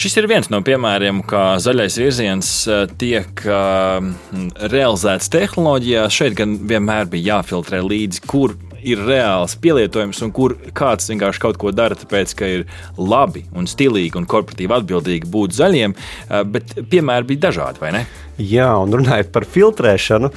Šis 0.00 0.14
ir 0.16 0.30
viens 0.30 0.46
no 0.48 0.62
piemēriem, 0.64 1.18
kā 1.28 1.58
zaļais 1.60 1.98
virziens 2.00 2.48
eh, 2.72 2.86
tiek 3.00 3.42
uh, 3.44 3.98
realizēts 4.72 5.28
tehnoloģijās. 5.34 6.14
Šeit 6.14 6.38
gan 6.38 6.54
vienmēr 6.70 7.10
bija 7.12 7.34
jāfiltrē 7.34 7.82
līdzi, 7.84 8.22
kur 8.30 8.54
ir 8.80 9.02
reāls 9.04 9.58
pielietojums 9.60 10.22
un 10.24 10.32
kur 10.32 10.54
kāds 10.72 11.10
vienkārši 11.12 11.42
kaut 11.42 11.60
ko 11.60 11.74
dara, 11.76 11.98
tāpēc, 12.00 12.32
ka 12.38 12.48
ir 12.48 12.64
labi 12.96 13.44
un 13.52 13.68
stilīgi 13.68 14.16
un 14.16 14.28
korporatīvi 14.30 14.78
atbildīgi 14.78 15.28
būt 15.28 15.58
zaļiem, 15.58 15.92
uh, 15.92 16.40
bet 16.48 16.78
piemēri 16.80 17.34
bija 17.34 17.50
dažādi, 17.50 17.84
vai 17.84 17.92
ne? 17.98 18.06
Jā, 18.40 18.68
un 18.80 18.94
runājot 18.94 19.28
par 19.34 19.44
filtrēšanu, 19.44 20.30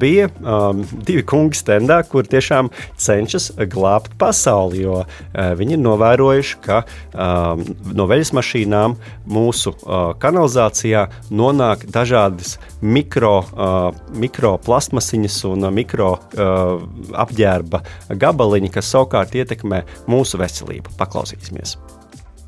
bija 0.00 0.26
um, 0.42 0.80
divi 1.06 1.22
kungi 1.26 1.58
stendā, 1.60 2.00
kur 2.08 2.26
tiešām 2.26 2.72
cenšas 2.98 3.52
glābt 3.70 4.16
pasauli. 4.18 4.82
Jo 4.82 5.02
viņi 5.32 5.76
ir 5.76 5.82
novērojuši, 5.84 6.56
ka 6.64 6.80
um, 6.82 7.62
no 7.94 8.08
veļas 8.10 8.32
mašīnām 8.36 8.96
mūsu 9.30 9.72
uh, 9.76 10.10
kanalizācijā 10.22 11.06
nonāk 11.30 11.86
dažādas 11.92 12.56
mikro, 12.82 13.36
uh, 13.54 13.90
mikroplastmasiņas 14.18 15.38
un 15.52 15.68
uh, 15.68 15.74
mikro 15.74 16.16
uh, 16.16 16.82
apģērba 17.26 17.82
gabaliņi, 18.26 18.72
kas 18.74 18.90
savukārt 18.94 19.38
ietekmē 19.38 19.84
mūsu 20.10 20.42
veselību. 20.42 20.96
Paklausīsimies! 20.98 21.76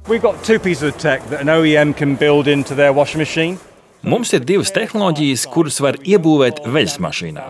We've 0.08 0.22
got 0.22 0.42
two 0.42 0.58
pieces 0.58 0.88
of 0.88 0.98
tech 0.98 1.22
that 1.28 1.42
an 1.42 1.48
OEM 1.48 1.94
can 1.94 2.16
build 2.16 2.48
into 2.48 2.74
their 2.74 2.94
washing 2.94 3.18
machine. 3.18 3.58
Mums 4.06 4.30
ir 4.36 4.44
divas 4.46 4.70
tehnoloģijas, 4.74 5.44
kuras 5.50 5.80
var 5.82 5.96
iebūvēt 6.06 6.60
veļas 6.70 6.98
mašīnā. 7.02 7.46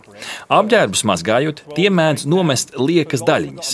Apģērbus 0.59 1.05
mazgājot, 1.11 1.63
tie 1.77 1.91
mēdz 1.93 2.25
nomest 2.31 2.73
liekas 2.81 3.25
daļiņas. 3.29 3.73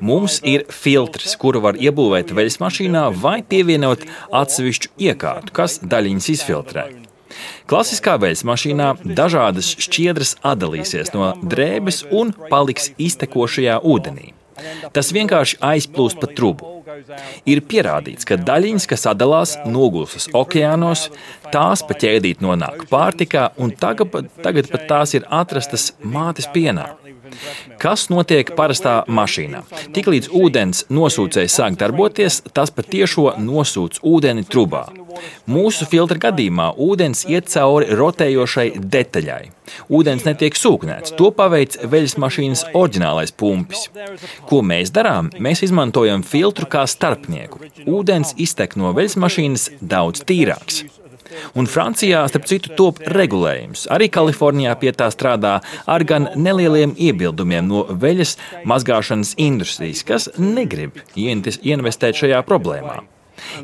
Mums 0.00 0.38
ir 0.48 0.64
filtrs, 0.72 1.36
kuru 1.40 1.60
var 1.66 1.76
iebūvēt 1.76 2.32
veļas 2.32 2.60
mašīnā 2.64 3.06
vai 3.20 3.40
pievienot 3.44 4.06
atsevišķu 4.32 4.94
iekārtu, 5.10 5.52
kas 5.52 5.80
daļiņas 5.84 6.30
izfiltrē. 6.36 6.86
Klasiskā 7.68 8.16
veļas 8.22 8.44
mašīnā 8.48 8.88
dažādas 9.18 9.74
šķiedras 9.84 10.36
atdalīsies 10.46 11.12
no 11.16 11.32
drēbes 11.42 12.04
un 12.12 12.32
paliks 12.48 12.92
iztekošajā 12.96 13.80
ūdenī. 13.84 14.32
Tas 14.94 15.12
vienkārši 15.16 15.58
aizplūst 15.72 16.20
pa 16.22 16.30
trubu. 16.30 16.73
Ir 17.50 17.62
pierādīts, 17.68 18.26
ka 18.28 18.38
daļiņas, 18.40 18.88
kas 18.90 19.06
sadalās, 19.06 19.56
nogulstas 19.66 20.28
okeānos, 20.36 21.08
tās 21.54 21.84
pa 21.86 21.96
ķēdīt 22.00 22.44
nonāk 22.44 22.86
pārtikā, 22.90 23.50
un 23.60 23.74
tagad, 23.78 24.30
tagad 24.44 24.70
pat 24.72 24.88
tās 24.90 25.16
ir 25.18 25.28
atrastas 25.42 25.92
mātes 26.02 26.50
pienā. 26.54 26.92
Kas 27.80 28.08
notiek 28.12 28.50
parastā 28.58 28.94
mašīnā? 29.08 29.62
Tiklīdz 29.96 30.30
ūdens 30.34 30.84
nosūcējs 30.92 31.56
sāk 31.60 31.78
darboties, 31.80 32.40
tas 32.56 32.72
patiešo 32.74 33.34
nosūc 33.40 34.00
ūdeni 34.04 34.44
trubā. 34.48 34.86
Mūsu 35.50 35.86
filtra 35.88 36.18
gadījumā 36.26 36.72
ūdens 36.88 37.24
iet 37.30 37.50
cauri 37.52 37.94
rotējošai 37.98 38.66
detaļai. 38.94 39.42
Ūdens 39.88 40.26
netiek 40.26 40.56
sūknēts, 40.58 41.14
to 41.18 41.30
paveic 41.36 41.78
veļas 41.90 42.16
mašīnas 42.20 42.64
oriģinālais 42.76 43.32
pumpis. 43.40 43.86
Ko 44.48 44.60
mēs 44.66 44.92
darām? 44.94 45.30
Mēs 45.38 45.64
izmantojam 45.66 46.26
filtru 46.26 46.68
kā 46.70 46.84
starpnieku. 46.90 47.62
Ūdens 47.86 48.34
iztek 48.40 48.76
no 48.80 48.92
veļas 48.96 49.16
mašīnas 49.24 49.70
daudz 49.80 50.26
tīrāks. 50.28 50.84
Un 51.54 51.68
Francijā, 51.70 52.24
starp 52.28 52.48
citu, 52.50 52.74
top 52.78 53.00
regulējums. 53.14 53.86
Arī 53.94 54.10
Kalifornijā 54.12 54.74
pie 54.80 54.92
tā 54.96 55.10
strādā 55.14 55.56
ar 55.86 56.04
gan 56.08 56.30
nelieliem 56.36 56.94
iebildumiem 56.98 57.68
no 57.70 57.86
veļas 57.90 58.36
mazgāšanas 58.68 59.34
industrijas, 59.40 60.04
kas 60.06 60.30
negrib 60.38 61.00
investēt 61.16 62.20
šajā 62.24 62.44
problēmā. 62.48 63.02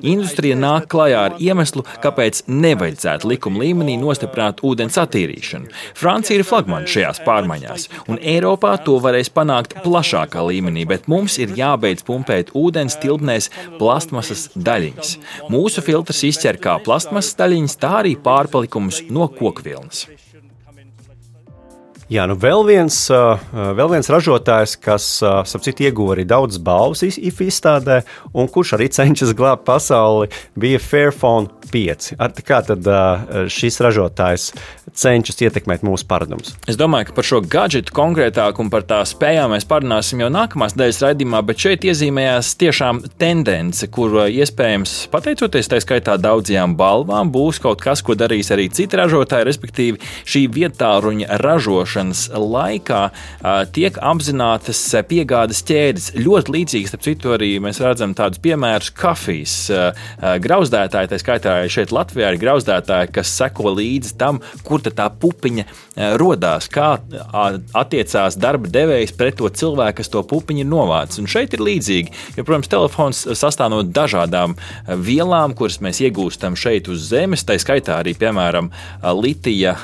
Industrija 0.03 0.57
nāk 0.59 0.89
klajā 0.93 1.23
ar 1.29 1.37
iemeslu, 1.43 1.85
kāpēc 2.05 2.45
nevajadzētu 2.49 3.31
likuma 3.31 3.63
līmenī 3.65 3.97
nostiprināt 4.01 4.63
ūdens 4.67 4.99
attīrīšanu. 5.01 5.71
Francija 5.99 6.41
ir 6.41 6.47
flagmaņa 6.49 6.93
šajās 6.95 7.23
pārmaiņās, 7.27 7.89
un 8.11 8.21
Eiropā 8.21 8.77
to 8.85 8.99
varēs 9.03 9.33
panākt 9.35 9.77
plašākā 9.85 10.45
līmenī, 10.51 10.87
bet 10.91 11.09
mums 11.11 11.39
ir 11.43 11.55
jābeidz 11.59 12.07
pumpēt 12.07 12.55
ūdens 12.57 12.99
tilpnēs 13.03 13.51
plastmasas 13.81 14.49
daļiņas. 14.57 15.15
Mūsu 15.53 15.85
filtrs 15.87 16.25
izķer 16.31 16.61
kā 16.63 16.79
plastmasas 16.85 17.37
daļiņas, 17.41 17.79
tā 17.81 17.95
arī 18.03 18.17
pārpalikumus 18.21 19.05
no 19.11 19.29
kokvilnas. 19.41 20.07
Jā, 22.11 22.25
nu 22.27 22.35
vēl 22.35 22.65
viens, 22.67 22.97
vēl 23.55 23.91
viens 23.93 24.09
ražotājs, 24.11 24.73
kas 24.83 25.05
citu, 25.63 25.85
ieguva 25.87 26.17
arī 26.17 26.25
daudz 26.27 26.59
balvas 26.59 27.05
IFA 27.07 27.47
izstādē, 27.47 27.99
un 28.35 28.51
kurš 28.51 28.73
arī 28.75 28.89
cenšas 28.91 29.31
glābt 29.39 29.63
pasauli, 29.69 30.27
bija 30.59 30.81
Fairphone 30.83 31.47
5. 31.73 32.11
Ar, 32.21 32.35
kā 32.47 32.61
tad 32.67 32.87
šis 33.51 33.81
ražotājs 33.85 34.51
cenšas 34.91 35.39
ietekmēt 35.47 35.85
mūsu 35.87 36.07
paradumus? 36.11 36.55
Es 36.71 36.79
domāju, 36.81 37.11
ka 37.11 37.17
par 37.21 37.29
šo 37.29 37.41
gadgetu 37.47 37.95
konkrētāk 37.95 38.59
un 38.63 38.73
par 38.73 38.87
tā 38.89 39.01
spējām 39.07 39.55
mēs 39.55 39.69
parunāsim 39.71 40.25
jau 40.25 40.31
nākamās 40.35 40.75
daļas 40.79 41.03
raidījumā, 41.07 41.43
bet 41.47 41.63
šeit 41.67 41.87
iezīmējās 41.87 42.53
tiešām 42.61 43.05
tendence, 43.21 43.87
kur 43.93 44.19
iespējams, 44.27 44.97
pateicoties 45.13 45.71
tā 45.71 45.81
skaitā 45.83 46.17
daudzajām 46.21 46.75
balvām, 46.79 47.31
būs 47.33 47.63
kaut 47.63 47.83
kas, 47.85 48.03
ko 48.03 48.19
darīs 48.19 48.51
arī 48.55 48.69
citi 48.75 48.99
ražotāji, 48.99 49.47
respektīvi 49.49 50.13
šī 50.27 50.47
vietāruņa 50.59 51.41
ražošana 51.41 51.81
ražošanas 51.81 52.29
laikā 52.35 53.01
tiek 53.75 53.99
apzinātas 54.01 54.81
piegādes 55.09 55.63
ķēdes. 55.67 56.11
Ļoti 56.21 56.55
līdzīgi, 56.57 56.91
starp 56.91 57.05
citu, 57.05 57.35
arī 57.37 57.53
mēs 57.63 57.81
redzam 57.83 58.15
tādus 58.17 58.41
piemērus 58.43 58.93
kafijas 58.97 59.57
grauzdētāji, 60.45 61.11
tā 61.13 61.21
skaitā 61.21 61.60
šeit 61.69 61.93
Latvijā 61.93 62.33
ir 62.33 62.41
grauzdētāji, 62.41 63.13
kas 63.15 63.33
seko 63.37 63.75
līdzi 63.77 64.17
tam, 64.21 64.41
kur 64.65 64.81
tā 64.81 65.09
pupiņa 65.11 65.67
rodās, 66.21 66.69
kā 66.73 66.95
attiecās 67.77 68.39
darba 68.41 68.71
devējs 68.71 69.13
pret 69.19 69.37
to 69.41 69.49
cilvēku, 69.49 69.99
kas 70.01 70.11
to 70.13 70.23
pupiņu 70.27 70.65
ir 70.65 70.71
novācis. 70.71 71.21
Un 71.21 71.29
šeit 71.31 71.55
ir 71.57 71.65
līdzīgi, 71.67 72.15
jo, 72.39 72.45
protams, 72.47 72.71
telefons 72.71 73.23
sastāv 73.39 73.73
no 73.73 73.83
dažādām 73.85 74.57
vielām, 74.89 75.55
kuras 75.59 75.81
mēs 75.85 76.01
iegūstam 76.07 76.57
šeit 76.59 76.89
uz 76.93 77.09
Zemes, 77.11 77.45
tā 77.47 77.57
skaitā 77.61 77.99
arī, 78.01 78.15
piemēram, 78.19 78.71
litija 79.19 79.75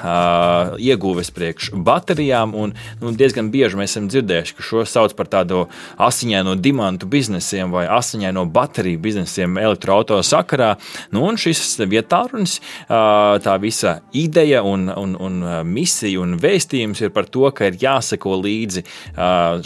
ieguves 0.82 1.32
priekš 1.34 1.72
baterijām. 1.74 2.54
Un, 2.56 2.74
nu, 3.02 3.12
diezgan 3.16 3.50
bieži 3.52 3.78
mēs 3.80 3.96
esam 3.96 4.08
dzirdējuši, 4.12 4.56
ka 4.56 4.66
šo 4.66 4.84
sauc 4.88 5.16
par 5.18 5.30
tādu 5.32 5.66
asiņaino 6.02 6.56
dimantu 6.60 7.08
biznesiem 7.10 7.74
vai 7.74 7.86
asiņaino 7.90 8.46
bateriju 8.54 9.02
biznesiem 9.02 9.58
elektroautorāta 9.60 10.26
sakarā. 10.26 10.70
Nu, 11.14 11.24
un 11.26 11.40
šis 11.40 11.62
vietārunis, 11.90 12.58
tā 12.88 13.56
visa 13.62 13.98
ideja 14.16 14.62
un, 14.66 14.88
un, 14.90 15.16
un 15.20 15.40
misija 15.68 16.22
un 16.22 16.36
vēstījums 16.40 17.02
ir 17.04 17.12
par 17.14 17.28
to, 17.32 17.48
ka 17.56 17.70
ir 17.70 17.78
jāseko 17.80 18.36
līdzi 18.42 18.84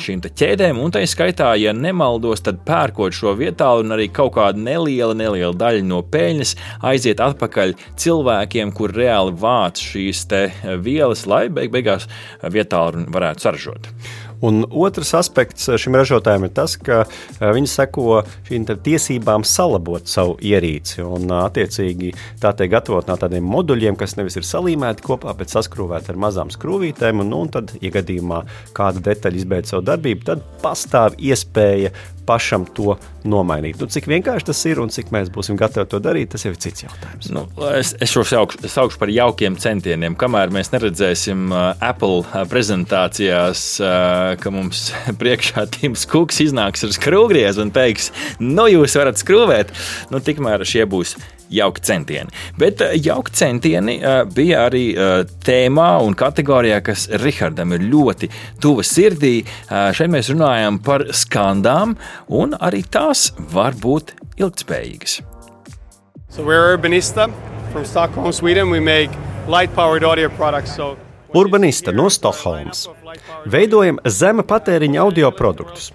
šīm 0.04 0.24
ķēdēm. 0.26 0.80
Un 0.80 0.94
tā 0.94 1.04
skaitā, 1.08 1.52
ja 1.60 1.74
nemaldos, 1.76 2.44
tad 2.46 2.62
pērkot 2.66 3.16
šo 3.16 3.34
vietālu 3.38 3.86
un 3.86 3.96
arī 3.96 4.08
kaut 4.14 4.34
kāda 4.38 4.60
neliela, 4.60 5.16
neliela 5.16 5.56
daļa 5.56 5.84
no 5.86 6.02
peļņas 6.06 6.56
aiziet 6.90 7.22
atpakaļ 7.24 7.76
cilvēkiem, 8.00 8.74
kur 8.76 8.94
reāli 8.96 9.36
vāc 9.40 9.82
šīs 9.90 10.26
vielas, 10.84 11.26
lai 11.30 11.46
beig 11.52 11.72
beigās 11.74 12.08
vietā 12.52 12.86
varētu 12.90 13.46
saražot. 13.46 13.90
Un 14.46 14.62
otrs 14.64 15.12
aspekts 15.18 15.68
šim 15.80 15.98
ražotājam 15.98 16.46
ir 16.46 16.52
tas, 16.56 16.76
ka 16.80 17.02
e, 17.04 17.50
viņi 17.52 17.68
seko 17.68 18.22
šīm 18.48 18.66
tiesībām 18.70 19.44
salabot 19.44 20.08
savu 20.08 20.38
ierīci. 20.40 21.02
Un, 21.04 21.28
attiecīgi, 21.42 22.14
tā 22.40 22.54
tiek 22.56 22.72
gatavot 22.72 23.10
no 23.10 23.18
tādiem 23.20 23.44
moduļiem, 23.44 23.98
kas 24.00 24.16
nevis 24.16 24.38
ir 24.40 24.48
salīmēti 24.48 25.04
kopā, 25.04 25.34
bet 25.36 25.52
saskrūvēti 25.52 26.14
ar 26.14 26.22
mazām 26.24 26.52
skrūvītēm. 26.54 27.20
Un, 27.24 27.32
nu, 27.34 27.42
un 27.44 27.52
tad, 27.52 27.74
ja 27.84 27.92
gadījumā 27.94 28.44
kāda 28.76 29.04
detaļa 29.10 29.42
izbeidz 29.42 29.74
savu 29.74 29.84
darbību, 29.90 30.26
tad 30.32 30.46
pastāv 30.64 31.18
iespēja 31.20 31.92
pašam 32.30 32.66
to 32.76 32.94
nomainīt. 33.26 33.80
Nu, 33.80 33.88
cik 33.90 34.06
vienkārši 34.10 34.48
tas 34.52 34.60
ir 34.70 34.80
un 34.82 34.92
cik 34.92 35.10
mēs 35.14 35.32
būsim 35.34 35.58
gatavi 35.58 35.90
to 35.90 36.00
darīt, 36.02 36.30
tas 36.34 36.46
jau 36.46 36.52
ir 36.54 36.60
cits 36.62 36.86
jautājums. 36.86 37.30
Nu, 37.34 37.44
es, 37.74 37.92
es 37.98 38.14
šo 38.14 38.22
saukšu, 38.28 38.62
saukšu 38.70 39.00
par 39.00 39.12
jaukiem 39.12 39.58
centieniem. 39.60 40.16
Kamēr 40.20 40.54
mēs 40.54 40.72
neredzēsim 40.74 41.50
uh, 41.50 41.72
Apple 41.90 42.22
uh, 42.22 42.44
prezentācijās, 42.50 43.64
uh, 43.82 44.36
ka 44.40 44.54
mums 44.54 44.88
priekšā 45.20 45.66
Tims 45.74 46.06
Kuks 46.10 46.40
iznāks 46.46 46.86
ar 46.86 46.94
skrūvgriezu 46.96 47.66
un 47.66 47.74
teiks, 47.74 48.12
nu 48.40 48.70
jūs 48.70 48.96
varat 49.00 49.20
skrūvēt, 49.20 49.74
nu 50.14 50.22
tikmēr 50.24 50.66
šie 50.68 50.86
būs 50.90 51.18
jauki 51.50 51.82
centieni. 51.84 52.30
Bet 52.58 52.80
eh, 52.84 52.94
jauki 53.02 53.34
centieni 53.34 53.98
eh, 53.98 54.22
bija 54.34 54.64
arī 54.68 54.84
eh, 54.94 55.24
tēmā 55.46 55.90
un 56.04 56.16
kategorijā, 56.18 56.80
kas 56.86 57.08
Rihardam 57.22 57.74
ir 57.76 57.86
ļoti 57.90 58.30
tuva 58.62 58.84
sirdī. 58.86 59.40
Šeit 59.70 60.10
mēs 60.12 60.30
runājam 60.32 60.80
par 60.84 61.06
skandām, 61.16 61.96
un 62.28 62.54
arī 62.60 62.82
tās 62.86 63.30
var 63.52 63.76
būt 63.78 64.14
ilgspējīgas. 64.40 65.20
So 66.30 66.44
we're 66.44 66.70
Urbanista 66.76 67.28
from 67.72 67.84
Stockholm, 67.84 68.32
Sweden. 68.32 68.70
We 68.70 68.80
make 68.80 69.10
light-powered 69.48 70.04
audio 70.04 70.30
products. 70.30 70.76
So 70.76 70.96
Urbanista 71.34 71.92
no 71.92 72.08
Stokholmas. 72.08 72.88
Veidojam 73.48 73.98
zema 74.04 74.42
patēriņa 74.44 75.00
audio 75.00 75.30
produktus. 75.32 75.90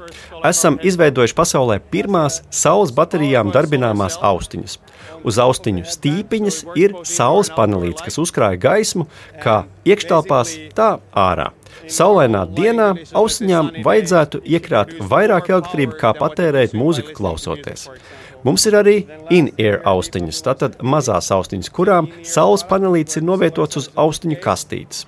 Esam 0.46 0.80
izveidojuši 0.82 1.36
pasaulē 1.38 1.78
pirmās 1.92 2.40
saules 2.50 2.94
baterijām 2.96 3.52
darbināmās 3.54 4.18
austiņas. 4.22 4.78
Uz 5.26 5.40
austiņu 5.42 5.86
stīpiņas 5.90 6.60
ir 6.80 6.96
saules 7.06 7.52
panelīts, 7.54 8.02
kas 8.06 8.18
uzkrāja 8.22 8.60
gaismu 8.62 9.08
kā 9.44 9.64
iekštelpās, 9.86 10.56
tā 10.78 10.96
ārā. 11.14 11.52
Saulainā 11.92 12.46
dienā 12.50 12.92
austiņām 13.14 13.72
vajadzētu 13.86 14.42
iekrāt 14.46 14.96
vairāk 15.10 15.52
elektrības, 15.54 16.00
kā 16.02 16.14
patērēt 16.18 16.78
mūziku 16.78 17.14
klausoties. 17.18 17.90
Mums 18.46 18.66
ir 18.70 18.78
arī 18.78 18.96
in-ear 19.34 19.82
austiņas, 19.90 20.44
tātad 20.46 20.78
mazās 20.86 21.32
austiņas, 21.34 21.74
kurām 21.74 22.12
saules 22.22 22.66
panelīts 22.70 23.18
ir 23.18 23.26
novietots 23.26 23.82
uz 23.82 23.92
austiņu 23.98 24.38
kastītes. 24.42 25.06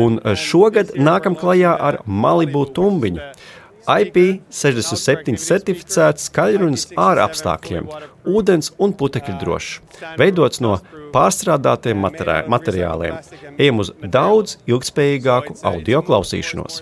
Un 0.00 0.20
šogad 0.38 0.94
nākam 0.98 1.36
klajā 1.38 1.74
ar 1.88 2.00
Malibu 2.06 2.64
tumbiņu. 2.76 3.34
IP67 3.84 5.36
certificēts 5.36 6.30
skaļrunis 6.30 6.86
ārā 6.96 7.26
apstākļiem, 7.28 7.90
ūdens 8.24 8.72
un 8.80 8.94
putekļu 8.96 9.34
drošs, 9.42 9.74
veidots 10.16 10.62
no 10.64 10.78
pārstrādātiem 11.12 12.00
materiāliem. 12.00 13.20
Ejam 13.58 13.84
uz 13.84 13.92
daudz 14.00 14.56
ilgspējīgāku 14.64 15.60
audio 15.68 16.00
klausīšanos. 16.06 16.80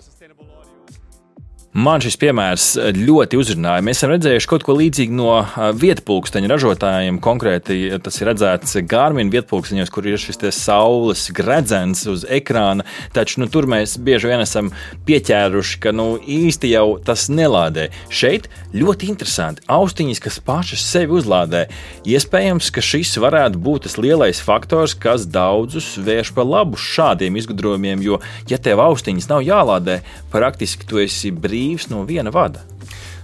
Man 1.73 2.03
šis 2.05 2.19
piemērs 2.21 2.65
ļoti 2.93 3.39
uzrunāja. 3.41 3.81
Mēs 3.81 4.03
esam 4.03 4.11
redzējuši 4.13 4.49
kaut 4.51 4.65
ko 4.67 4.75
līdzīgu 4.77 5.15
no 5.17 5.39
vietpulksteņa 5.81 6.51
ražotājiem. 6.53 7.17
Konkrēti, 7.25 7.79
tas 8.05 8.21
ir 8.21 8.29
redzēts 8.29 8.77
Gārmina 8.85 9.33
vietpulksteņos, 9.33 9.89
kur 9.89 10.05
ir 10.05 10.21
šis 10.21 10.37
saules 10.53 11.23
gredzens 11.33 12.05
uz 12.13 12.27
ekrāna. 12.29 12.85
Taču 13.17 13.41
nu, 13.41 13.49
tur 13.49 13.65
mēs 13.73 13.95
bieži 13.97 14.29
vien 14.29 14.45
esam 14.45 14.69
pieķēruši, 15.09 15.79
ka 15.81 15.95
nu, 15.97 16.19
īsti 16.21 16.75
jau 16.75 16.99
tas 17.01 17.31
nelādē. 17.33 17.87
Šeit 18.13 18.51
ļoti 18.77 19.09
interesanti. 19.09 19.65
Austiņas, 19.73 20.21
kas 20.29 20.39
pašas 20.45 20.85
sevi 20.85 21.17
uzlādē. 21.23 21.65
Iespējams, 22.05 22.69
ka 22.69 22.85
šis 22.85 23.15
varētu 23.17 23.65
būt 23.65 23.89
tas 23.89 23.97
lielais 23.97 24.45
faktors, 24.45 24.93
kas 24.93 25.25
daudzus 25.25 25.95
vērš 25.97 26.35
par 26.37 26.53
labu 26.53 26.77
šādiem 26.77 27.41
izgudrojumiem. 27.41 28.05
Jo, 28.05 28.21
ja 28.53 28.61
tev 28.61 28.85
austiņas 28.85 29.33
nav 29.33 29.41
jālādē, 29.49 30.03
praktiski 30.37 30.85
tu 30.85 31.01
esi 31.01 31.33
brīvs 31.33 31.62
brīvs 31.63 31.91
no 31.93 32.05
viena 32.09 32.33
vada. 32.35 32.67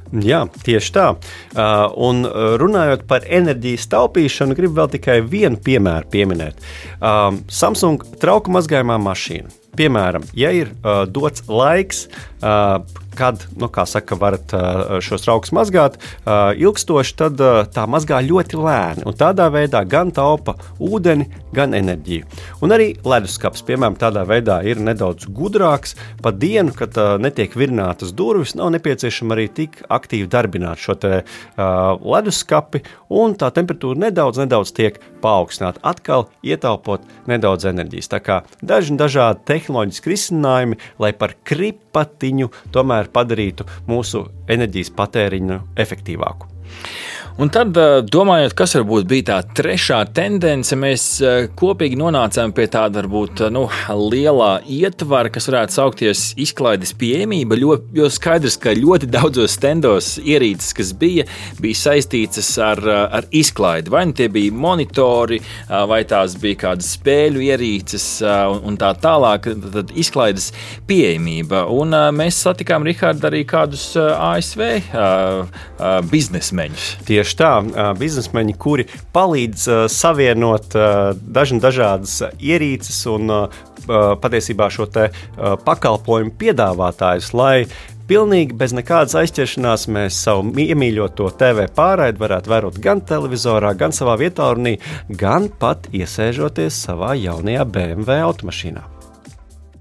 Jā, 0.09 0.47
tieši 0.65 0.93
tā. 0.95 1.09
Uh, 1.13 1.91
un 2.01 2.25
runājot 2.61 3.03
par 3.11 3.27
enerģijas 3.29 3.91
taupīšanu, 3.93 4.57
gribu 4.57 4.79
vēl 4.79 4.89
tikai 4.95 5.19
vienu 5.21 5.61
piemēru 5.61 6.09
pieminēt. 6.09 6.63
Um, 6.97 7.43
Samsung 7.53 8.07
trauku 8.23 8.55
mazgājumā 8.55 8.97
mašīna. 9.05 9.53
Piemēram, 9.77 10.25
ja 10.33 10.55
ir 10.57 10.73
uh, 10.81 11.05
dots 11.05 11.45
laiks, 11.53 12.07
uh, 12.41 12.81
kad, 13.19 13.43
nu, 13.59 13.67
kā 13.73 13.85
saka, 13.89 14.17
varat 14.19 14.55
šos 15.05 15.27
traukus 15.27 15.53
mazgāt 15.57 15.99
ilgstoši, 16.29 17.17
tad 17.19 17.43
tā 17.75 17.87
mazgā 17.91 18.21
ļoti 18.25 18.59
lēni. 18.63 19.07
Un 19.09 19.17
tādā 19.19 19.49
veidā 19.53 19.83
gan 19.89 20.13
taupa 20.15 20.55
ūdeni, 20.79 21.27
gan 21.55 21.75
enerģiju. 21.75 22.29
Un 22.63 22.75
arī 22.77 22.93
leduskapis, 23.03 23.65
piemēram, 23.67 23.97
tādā 23.99 24.23
veidā 24.29 24.61
ir 24.69 24.81
nedaudz 24.85 25.27
gudrāks. 25.35 25.97
Pa 26.23 26.31
dienu, 26.31 26.75
kad 26.77 26.97
netiek 27.23 27.55
virinātas 27.59 28.13
durvis, 28.17 28.55
nav 28.59 28.71
nepieciešama 28.77 29.35
arī 29.35 29.49
tik 29.57 29.81
aktīvi 29.89 30.29
darbināt 30.31 30.83
šo 30.83 30.95
te, 31.01 31.23
leduskapi, 31.59 32.85
un 33.19 33.35
tā 33.41 33.51
temperatūra 33.57 34.07
nedaudz, 34.07 34.43
nedaudz 34.43 34.75
tiek 34.77 35.01
paaugstināta. 35.25 35.83
Atkal 35.89 36.29
ietaupot 36.47 37.05
nedaudz 37.31 37.67
enerģijas. 37.73 38.13
Tā 38.13 38.21
kā 38.23 38.41
daži 38.61 38.99
dažādi 39.01 39.43
tehnoloģiski 39.49 40.13
risinājumi, 40.13 40.79
lai 41.03 41.15
par 41.17 41.35
kripatiņu 41.49 42.51
tomēr 42.75 43.08
padarītu 43.13 43.67
mūsu 43.89 44.25
enerģijas 44.51 44.93
patēriņu 44.99 45.61
efektīvāku. 45.85 46.49
Un 47.39 47.53
tad, 47.55 47.77
domājot, 48.11 48.51
kas 48.59 48.73
varbūt 48.75 49.05
bija 49.07 49.25
tā 49.29 49.37
trešā 49.61 50.01
tendence, 50.11 50.75
mēs 50.75 51.03
kopīgi 51.55 51.95
nonācām 52.01 52.51
pie 52.51 52.65
tāda 52.67 52.99
varbūt 52.99 53.45
nu, 53.55 53.61
lielā 54.11 54.49
ietvara, 54.67 55.31
kas 55.31 55.47
varētu 55.47 55.77
saukties 55.77 56.23
izklaides 56.43 56.91
pieejamība. 56.99 57.55
Jo 57.95 58.09
skaidrs, 58.11 58.57
ka 58.59 58.75
ļoti 58.75 59.07
daudzos 59.15 59.55
stendos 59.55 60.09
ierīces, 60.19 60.73
kas 60.75 60.91
bija, 60.99 61.29
bija 61.63 61.79
saistītas 61.79 62.49
ar, 62.59 62.83
ar 63.21 63.31
izklaidi. 63.31 63.95
Vai 63.95 64.03
nu 64.11 64.19
tie 64.19 64.27
bija 64.35 64.59
monitori, 64.59 65.39
vai 65.71 66.01
tās 66.11 66.35
bija 66.43 66.65
kādas 66.65 66.91
spēļu 66.97 67.47
ierīces 67.53 68.09
un 68.67 68.81
tā 68.83 68.91
tālāk. 68.99 69.47
Tad 69.79 69.95
izklaides 69.95 70.51
pieejamība. 70.91 71.69
Un 71.71 71.95
mēs 72.19 72.43
satikām 72.49 72.83
Rihardu 72.91 73.31
arī 73.31 73.47
kādus 73.47 73.93
ASV 74.03 74.67
biznesmeņus. 76.11 76.91
Tieši 77.07 77.27
Tieši 77.29 77.37
tā, 77.45 77.93
biznesmeņi, 77.93 78.53
kuri 78.57 78.87
palīdz 79.13 79.67
savienot 79.93 80.73
dažādas 81.29 82.15
ierīces 82.41 83.03
un 83.13 83.29
patiesībā 83.85 84.71
šo 84.73 84.87
pakalpojumu 85.67 86.33
piedāvātājus, 86.41 87.35
lai 87.37 87.67
pilnīgi 88.09 88.57
bez 88.57 88.73
nekādas 88.73 89.13
aizķeršanās 89.21 89.85
mēs 89.93 90.25
savu 90.25 90.57
iemīļoto 90.57 91.29
TV 91.37 91.69
pārraidi 91.77 92.25
varētu 92.25 92.55
vērot 92.55 92.79
gan 92.81 93.05
televizorā, 93.05 93.75
gan 93.77 93.93
savā 93.93 94.17
vietā, 94.17 94.49
gan 95.13 95.51
pat 95.61 95.91
iesēžoties 95.93 96.81
savā 96.89 97.13
jaunajā 97.21 97.69
BMW 97.69 98.23
automašīnā. 98.25 98.95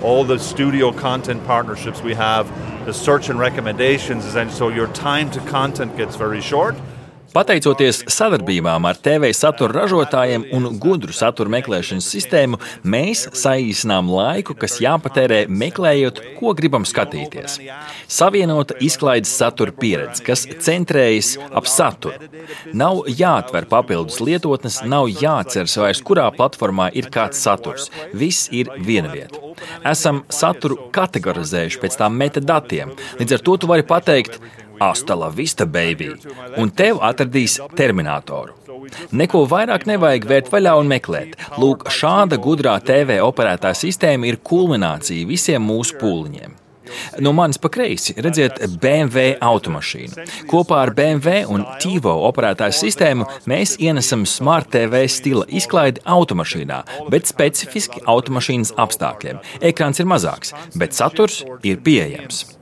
all 0.02 0.24
the 0.24 0.38
studio 0.38 0.92
content 0.92 1.44
partnerships 1.46 2.04
we 2.04 2.14
have, 2.14 2.46
the 2.86 2.94
search 2.94 3.30
and 3.30 3.40
recommendations, 3.40 4.36
and 4.36 4.52
so 4.52 4.70
your 4.70 4.86
time 4.94 5.32
to 5.32 5.40
content 5.50 5.98
gets 5.98 6.16
very 6.16 6.40
short. 6.40 6.76
Pateicoties 7.38 8.00
sadarbībām 8.10 8.88
ar 8.90 8.98
TV 8.98 9.28
satura 9.38 9.84
ražotājiem 9.84 10.48
un 10.58 10.64
gudru 10.82 11.14
satura 11.14 11.52
meklēšanas 11.54 12.08
sistēmu, 12.10 12.58
mēs 12.82 13.28
saīsinām 13.38 14.10
laiku, 14.10 14.56
kas 14.58 14.80
jāpatērē 14.82 15.44
meklējot, 15.46 16.24
ko 16.40 16.56
gribam 16.58 16.88
skatīties. 16.90 17.60
Savienota 18.10 18.80
izklaides 18.82 19.36
satura 19.38 19.76
pieredze, 19.84 20.26
kas 20.26 20.48
centrējas 20.66 21.36
ap 21.54 21.70
saturu. 21.70 22.32
Nav 22.74 23.06
jāatver 23.06 23.70
papildus 23.70 24.18
lietotnes, 24.18 24.82
nav 24.90 25.06
jāatceras 25.14 25.78
vairs, 25.78 26.02
kurā 26.02 26.32
platformā 26.34 26.90
ir 26.98 27.12
kāds 27.14 27.46
saturs. 27.46 27.92
Viss 28.18 28.50
ir 28.50 28.74
viena 28.82 29.14
vieta. 29.14 29.44
Esam 29.86 30.26
saturu 30.34 30.90
kategorizējuši 30.90 31.86
pēc 31.86 32.02
tām 32.02 32.18
metadatiem. 32.18 32.98
Līdz 33.22 33.38
ar 33.38 33.46
to 33.46 33.62
tu 33.62 33.70
vari 33.70 33.86
pateikt, 33.86 34.42
Astala 34.80 35.30
vista, 35.30 35.66
baby! 35.66 36.12
Un 36.58 36.72
tev 36.72 37.02
atradīs 37.06 37.58
terminatoru. 37.78 38.56
Neko 39.12 39.44
vairāk 39.50 39.88
nevajag 39.90 40.28
vērt 40.30 40.54
vaļā 40.54 40.76
un 40.80 40.92
meklēt. 40.92 41.36
Lūk, 41.62 41.88
šāda 41.92 42.40
gudrā 42.42 42.78
TV 42.86 43.20
operētā 43.26 43.74
sistēma 43.76 44.30
ir 44.30 44.40
kulminācija 44.46 45.28
visiem 45.28 45.66
mūsu 45.66 45.98
pūliņiem. 46.02 46.56
No 47.20 47.34
manis 47.36 47.58
pa 47.58 47.70
kreisi 47.70 48.16
redziet 48.18 48.60
BMW 48.82 49.36
automašīnu. 49.44 50.26
Kopā 50.52 50.82
ar 50.86 50.94
BMW 50.96 51.44
un 51.52 51.66
TiVo 51.84 52.14
operētāju 52.30 52.78
sistēmu 52.80 53.28
mēs 53.50 53.78
ienesam 53.84 54.26
Smart 54.30 54.72
TV 54.74 55.04
stila 55.12 55.48
izklaidi 55.60 56.04
automašīnā, 56.18 56.84
bet 57.12 57.30
specifiski 57.30 58.04
automašīnas 58.06 58.76
apstākļiem. 58.80 59.42
Ekrāns 59.72 60.04
ir 60.04 60.10
mazāks, 60.10 60.56
bet 60.76 60.96
saturs 60.98 61.44
ir 61.64 61.84
pieejams. 61.84 62.57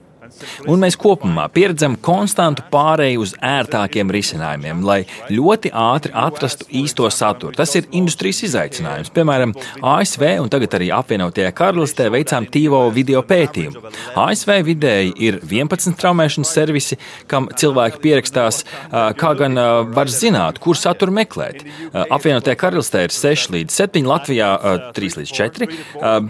Un 0.66 0.82
mēs 0.82 0.96
kopumā 1.00 1.46
pieredzam 1.52 1.96
konstantu 2.00 2.64
pārēju 2.72 3.22
uz 3.24 3.34
ērtākiem 3.44 4.10
risinājumiem, 4.12 4.82
lai 4.86 4.98
ļoti 5.32 5.72
ātri 5.72 6.12
atrastu 6.16 6.66
īsto 6.70 7.08
saturu. 7.12 7.54
Tas 7.56 7.74
ir 7.78 7.88
industrijas 7.96 8.42
izaicinājums. 8.48 9.12
Piemēram, 9.14 9.54
ASV 9.82 10.24
un 10.42 10.50
tagad 10.52 10.76
arī 10.78 10.90
apvienotajā 10.94 11.52
karalistē 11.56 12.08
veicām 12.12 12.48
TIVO 12.52 12.82
video 12.94 13.22
pētījumu. 13.26 13.82
ASV 14.16 14.52
vidēji 14.66 15.14
ir 15.28 15.40
11 15.42 15.96
traumēšanas 16.00 16.52
servisi, 16.56 16.98
kam 17.30 17.48
cilvēki 17.56 18.00
pierakstās, 18.02 18.62
kā 18.90 19.32
gan 19.38 19.58
var 19.96 20.10
zināt, 20.12 20.60
kur 20.62 20.78
saturu 20.78 21.14
meklēt. 21.16 21.64
Apvienotajā 21.92 22.56
karalistē 22.60 23.06
ir 23.06 23.14
6 23.14 23.52
līdz 23.56 23.76
7, 23.80 24.06
Latvijā 24.06 24.50
3 24.96 25.20
līdz 25.20 25.34
4, 25.40 25.70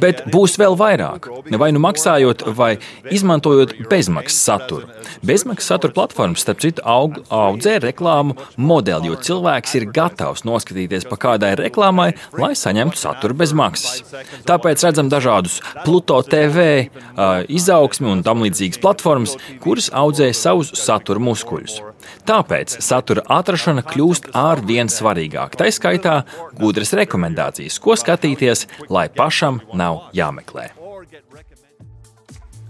bet 0.00 0.24
būs 0.32 0.56
vēl 0.60 0.76
vairāk. 0.78 1.30
Vai 1.56 1.70
nu 1.74 1.82
maksājot, 1.82 2.46
vai 2.56 2.76
izmantojot 3.12 3.74
bezmaksas 3.96 4.42
saturu. 4.44 4.86
Bezmaksas 5.22 5.68
satura 5.72 5.92
platformas, 5.92 6.42
starp 6.44 6.60
citu, 6.60 6.82
aug, 6.84 7.16
audzē 7.32 7.78
reklāmu 7.84 8.36
modeli, 8.60 9.10
jo 9.10 9.16
cilvēks 9.28 9.76
ir 9.78 9.88
gatavs 9.96 10.44
noskatīties 10.46 11.08
pa 11.08 11.18
kādai 11.20 11.54
reklāmai, 11.58 12.10
lai 12.36 12.52
saņemtu 12.58 13.00
saturu 13.00 13.36
bez 13.40 13.54
maksas. 13.56 14.02
Tāpēc 14.48 14.84
redzam 14.86 15.10
dažādus 15.12 15.58
Pluto 15.84 16.20
TV, 16.26 16.88
izaugsmi 17.48 18.10
un 18.12 18.24
tam 18.26 18.44
līdzīgas 18.44 18.82
platformas, 18.82 19.36
kuras 19.64 19.88
audzē 19.96 20.32
savus 20.36 20.74
satura 20.76 21.22
muskuļus. 21.22 21.80
Tāpēc 22.28 22.78
satura 22.84 23.24
atrašana 23.38 23.84
kļūst 23.86 24.32
ar 24.36 24.62
vien 24.66 24.90
svarīgāk. 24.92 25.56
Tā 25.58 25.70
skaitā 25.74 26.20
gudras 26.60 26.92
rekomendācijas, 26.98 27.80
ko 27.82 27.96
skatīties, 27.98 28.66
lai 28.92 29.08
pašam 29.08 29.62
nav 29.74 30.10
jāmeklē. 30.16 30.70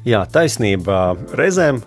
Jā, 0.07 0.21
taisnība. 0.31 1.17
Reizēm 1.35 1.81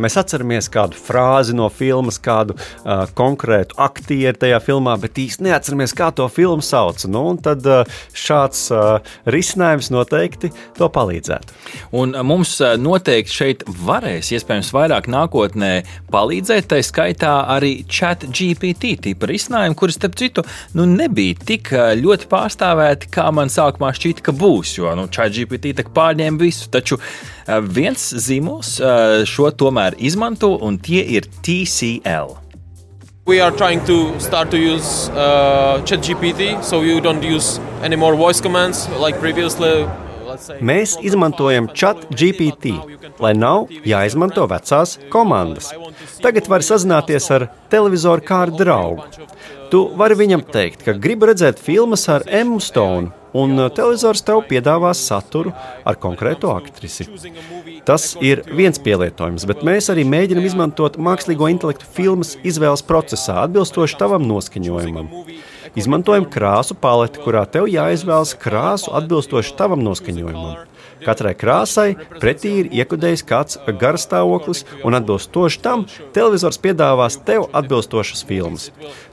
mēs 0.00 0.14
atceramies 0.16 0.70
kādu 0.72 0.96
frāzi 0.96 1.52
no 1.52 1.66
filmas, 1.68 2.16
kādu 2.16 2.54
uh, 2.56 3.02
konkrētu 3.12 3.76
aktieru 3.84 4.40
tajā 4.40 4.60
filmā, 4.64 4.94
bet 5.02 5.20
īsti 5.20 5.44
neatceramies, 5.44 5.92
kā 5.92 6.08
to 6.16 6.24
filmu 6.32 6.64
sauc. 6.64 7.04
Nu, 7.12 7.26
tad 7.44 7.68
uh, 7.68 7.98
šāds 8.16 8.62
uh, 8.72 9.10
risinājums 9.28 9.90
noteikti 9.92 10.48
to 10.78 10.88
palīdzētu. 10.94 11.58
Un 12.00 12.16
mums 12.24 12.54
noteikti 12.80 13.36
šeit 13.36 13.66
varēs, 13.84 14.32
iespējams, 14.38 14.72
vairāk 14.72 15.12
nākotnē 15.12 15.74
palīdzēt. 16.08 16.70
Tā 16.72 16.80
skaitā 16.80 17.34
arī 17.52 17.74
chat 17.84 18.24
GPT 18.32 18.94
tipa 19.10 19.28
risinājumi, 19.28 19.76
kurus, 19.76 20.00
starp 20.00 20.16
citu, 20.16 20.46
nu, 20.72 20.88
nebija 20.88 21.36
tik 21.52 21.74
ļoti 22.00 22.32
pārstāvēti, 22.32 23.12
kā 23.12 23.28
man 23.28 23.52
sākumā 23.52 23.92
šķita, 23.92 24.24
ka 24.24 24.36
būs. 24.40 24.78
Jo 24.80 24.96
nu, 24.96 25.04
chat 25.12 25.36
GPT 25.36 25.76
pārņēma 25.92 26.40
visu. 26.48 26.72
Taču 26.72 26.96
Viens 27.62 28.10
zīmols 28.26 28.76
šo 29.28 29.50
tomēr 29.58 29.96
izmanto, 29.98 30.54
un 30.62 30.78
tie 30.78 31.02
ir 31.16 31.26
TCL. 31.42 32.36
We 33.28 33.40
are 33.40 33.52
trying 33.52 33.84
to 33.84 34.18
start 34.18 34.50
to 34.52 34.56
use 34.56 35.10
uh, 35.10 35.82
ChatGPT, 35.84 36.64
so 36.64 36.80
you 36.80 36.98
don't 36.98 37.22
use 37.22 37.60
any 37.82 37.94
more 37.94 38.16
voice 38.16 38.40
commands 38.40 38.88
like 38.98 39.20
previously. 39.20 39.84
Mēs 40.64 40.94
izmantojam 41.04 41.68
chat 41.76 42.06
GPT, 42.08 42.72
lai 43.20 43.34
nav 43.36 43.68
jāizmanto 43.84 44.46
vecās 44.48 44.96
komandas. 45.12 45.68
Tagad 46.24 46.48
var 46.48 46.64
sazināties 46.64 47.28
ar 47.36 47.46
televizoru 47.72 48.24
kā 48.24 48.42
ar 48.46 48.52
draugu. 48.54 49.04
Tu 49.68 49.82
vari 50.00 50.16
viņam 50.16 50.46
teikt, 50.48 50.86
ka 50.86 50.96
gribi 50.96 51.28
redzēt 51.28 51.60
filmas 51.60 52.06
ar 52.08 52.24
Emmu 52.24 52.60
Stone, 52.64 53.12
un 53.36 53.58
uh, 53.58 53.68
televizors 53.72 54.22
tev 54.24 54.42
piedāvās 54.48 55.00
saturu 55.08 55.52
ar 55.84 55.98
konkrētu 56.00 56.50
aktrisi. 56.52 57.08
Tas 57.88 58.10
ir 58.24 58.44
viens 58.48 58.80
pielietojums, 58.82 59.46
bet 59.48 59.64
mēs 59.66 59.90
arī 59.92 60.06
mēģinam 60.08 60.46
izmantot 60.48 60.98
mākslīgo 61.00 61.50
intelektu 61.52 61.88
filmas 61.98 62.36
izvēles 62.46 62.84
procesā, 62.86 63.42
atbilstoši 63.46 63.98
tavam 64.00 64.26
noskaņojumam. 64.28 65.12
Izmantojam 65.78 66.24
krāsu 66.32 66.76
paleti, 66.78 67.20
kurā 67.22 67.44
tev 67.48 67.68
jāizvēlas 67.68 68.34
krāsu 68.40 68.92
atbilstoši 68.96 69.54
tavam 69.58 69.84
noskaņojumam. 69.84 70.64
Katrai 71.04 71.34
krāsai 71.38 71.92
pretī 72.18 72.54
ir 72.62 72.70
iekodējis 72.80 73.24
kāds 73.28 73.58
garstāvoklis, 73.80 74.64
un 74.86 74.98
atbilstoši 74.98 75.60
tam 75.62 75.84
televizors 76.16 76.58
piedāvās 76.62 77.20
tev 77.28 77.46
atbilstošas 77.52 78.24
filmas. 78.28 78.70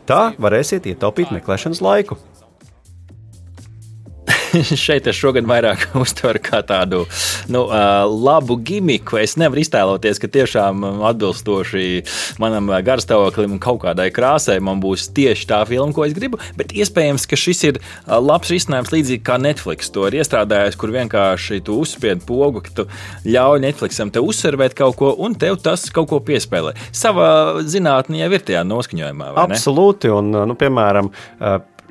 Tā 0.09 0.31
varēsiet 0.41 0.89
ietaupīt 0.89 1.33
meklēšanas 1.35 1.83
laiku. 1.85 2.17
šeit 4.85 5.07
es 5.09 5.17
šogad 5.17 5.47
vairāk 5.49 5.87
uztveru 6.03 6.41
kā 6.43 6.61
tādu 6.65 7.03
nu, 7.51 7.65
labu 8.25 8.57
gimiku. 8.65 9.19
Es 9.21 9.35
nevaru 9.39 9.63
iztēloties, 9.63 10.19
ka 10.21 10.29
tiešām 10.31 10.85
atbilstoši 11.09 11.85
manam 12.41 12.71
garstāvoklim 12.85 13.57
un 13.57 13.61
kaut 13.63 13.81
kādai 13.85 14.09
krāsai 14.15 14.57
man 14.63 14.81
būs 14.83 15.09
tieši 15.15 15.49
tā 15.49 15.61
filma, 15.69 15.93
ko 15.95 16.05
es 16.07 16.15
gribu. 16.17 16.39
Bet 16.59 16.73
iespējams, 16.75 17.27
ka 17.29 17.39
šis 17.39 17.63
ir 17.69 17.81
labs 18.05 18.51
risinājums 18.53 18.93
līdzīgi 18.95 19.23
kā 19.25 19.37
Netflix. 19.41 19.91
To 19.95 20.07
ir 20.09 20.19
iestrādājis, 20.21 20.79
kur 20.79 20.93
vienkārši 20.95 21.61
tu 21.65 21.79
uzspied 21.83 22.25
pogu, 22.27 22.63
ka 22.65 22.73
tu 22.81 22.87
ļauj 23.27 23.63
Netflixam 23.65 24.13
te 24.13 24.23
uzsvervēt 24.23 24.77
kaut 24.77 24.97
ko, 24.99 25.13
un 25.25 25.37
tev 25.39 25.59
tas 25.63 25.87
kaut 25.93 26.09
ko 26.11 26.21
piespēlē. 26.25 26.75
Savā 26.95 27.61
zinātnē 27.67 28.23
jau 28.23 28.33
ir 28.33 28.45
tajā 28.45 28.65
noskaņojumā. 28.67 29.31
Absolūti, 29.45 30.11
un, 30.13 30.33
nu, 30.49 30.57
piemēram, 30.59 31.11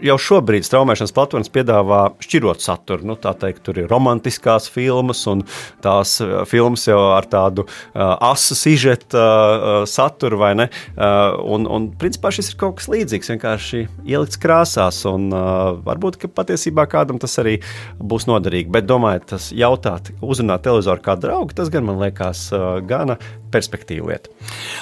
jau 0.02 0.16
šobrīd 0.20 0.66
straumēšanas 0.66 1.14
platformas 1.14 1.52
piedāvā 1.52 2.00
šķirot 2.22 2.64
saturu. 2.64 3.06
Nu, 3.10 3.16
teikt, 3.18 3.62
tur 3.66 3.78
ir 3.80 3.88
romantiskās 3.90 4.68
filmas, 4.72 5.24
un 5.30 5.44
tās 5.84 6.16
uh, 6.24 6.42
filmas 6.48 6.86
jau 6.88 7.00
ar 7.14 7.28
tādu 7.30 7.66
uh, 7.66 8.14
asu 8.30 8.56
sižeta 8.58 9.20
uh, 9.20 9.76
saturu, 9.88 10.40
vai 10.42 10.52
ne? 10.58 10.68
Uh, 10.94 11.36
un, 11.56 11.68
un, 11.70 11.88
principā, 12.00 12.32
šis 12.34 12.52
ir 12.52 12.58
kaut 12.60 12.78
kas 12.80 12.90
līdzīgs, 12.92 13.32
vienkārši 13.34 13.84
ielikts 14.08 14.40
krāsās, 14.40 15.02
un 15.10 15.30
uh, 15.34 15.74
varbūt 15.86 16.22
patiesībā 16.34 16.86
kādam 16.90 17.20
tas 17.22 17.38
arī 17.42 17.58
būs 18.00 18.28
noderīgi. 18.30 18.72
Bet, 18.74 18.88
domājot, 18.90 19.28
tas 19.34 19.50
jautāt, 19.54 20.12
uzrunāt 20.24 20.66
televizoru 20.66 21.04
kā 21.04 21.16
draugu, 21.20 21.56
tas 21.56 21.72
gan 21.72 21.86
man 21.88 22.00
liekas 22.02 22.48
uh, 22.54 22.78
gana 22.84 23.18
perspektīva 23.54 24.10
lieta. 24.10 24.32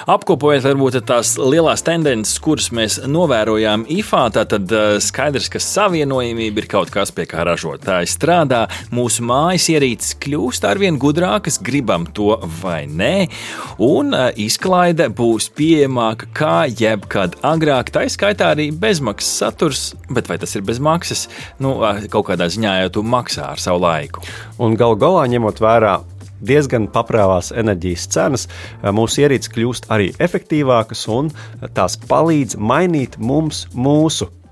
Apkopojot, 0.09 0.65
varbūt 0.65 0.99
tās 1.07 1.35
lielās 1.37 1.85
tendences, 1.85 2.39
kuras 2.43 2.71
mēs 2.75 2.99
novērojām 3.09 3.85
IFA, 3.93 4.23
tad 4.33 4.73
uh, 5.03 5.09
skaidrs, 5.09 5.49
ka 5.51 5.59
savienojamība 5.61 6.63
ir 6.63 6.67
kaut 6.71 6.91
kas, 6.93 7.11
pie 7.15 7.25
kā 7.29 7.43
ražotāji 7.47 8.11
strādā. 8.11 8.63
Mūsu 8.93 9.25
mājas 9.27 9.67
ierīces 9.73 10.15
kļūst 10.23 10.67
arvien 10.67 10.99
gudrākas, 11.01 11.59
gribam 11.63 12.07
to 12.15 12.37
vai 12.61 12.83
nē, 12.87 13.27
un 13.83 14.15
uh, 14.15 14.29
izklaide 14.39 15.09
būs 15.13 15.49
pieejamāka 15.57 16.29
kā 16.35 16.55
jebkad 16.69 17.39
agrāk. 17.45 17.91
Tā 17.93 18.05
izskaitā 18.07 18.53
arī 18.55 18.69
bezmaksas 18.71 19.43
saturs, 19.43 19.83
bet 20.13 20.31
vai 20.31 20.39
tas 20.41 20.55
ir 20.55 20.65
bez 20.67 20.81
maksas? 20.83 21.27
Nu, 21.63 21.77
uh, 21.81 22.03
kaut 22.13 22.31
kādā 22.31 22.49
ziņā 22.51 22.79
jau 22.83 22.95
tu 22.99 23.05
maksā 23.07 23.51
ar 23.53 23.61
savu 23.61 23.83
laiku. 23.83 24.23
Un 24.63 24.77
galu 24.79 24.99
galā 24.99 25.27
ņemot 25.33 25.63
vērā 25.63 25.99
diezgan 26.43 26.89
paprāvās 26.91 27.51
enerģijas 27.55 28.07
cenas, 28.13 28.47
mūsu 28.83 29.23
ierīces 29.23 29.51
kļūst 29.53 29.89
arī 29.93 30.11
efektīvākas 30.23 31.07
un 31.11 31.31
tās 31.77 31.97
palīdz 32.09 32.59
mainīt 32.59 33.19
mums 33.19 33.65
mūsu 33.73 34.29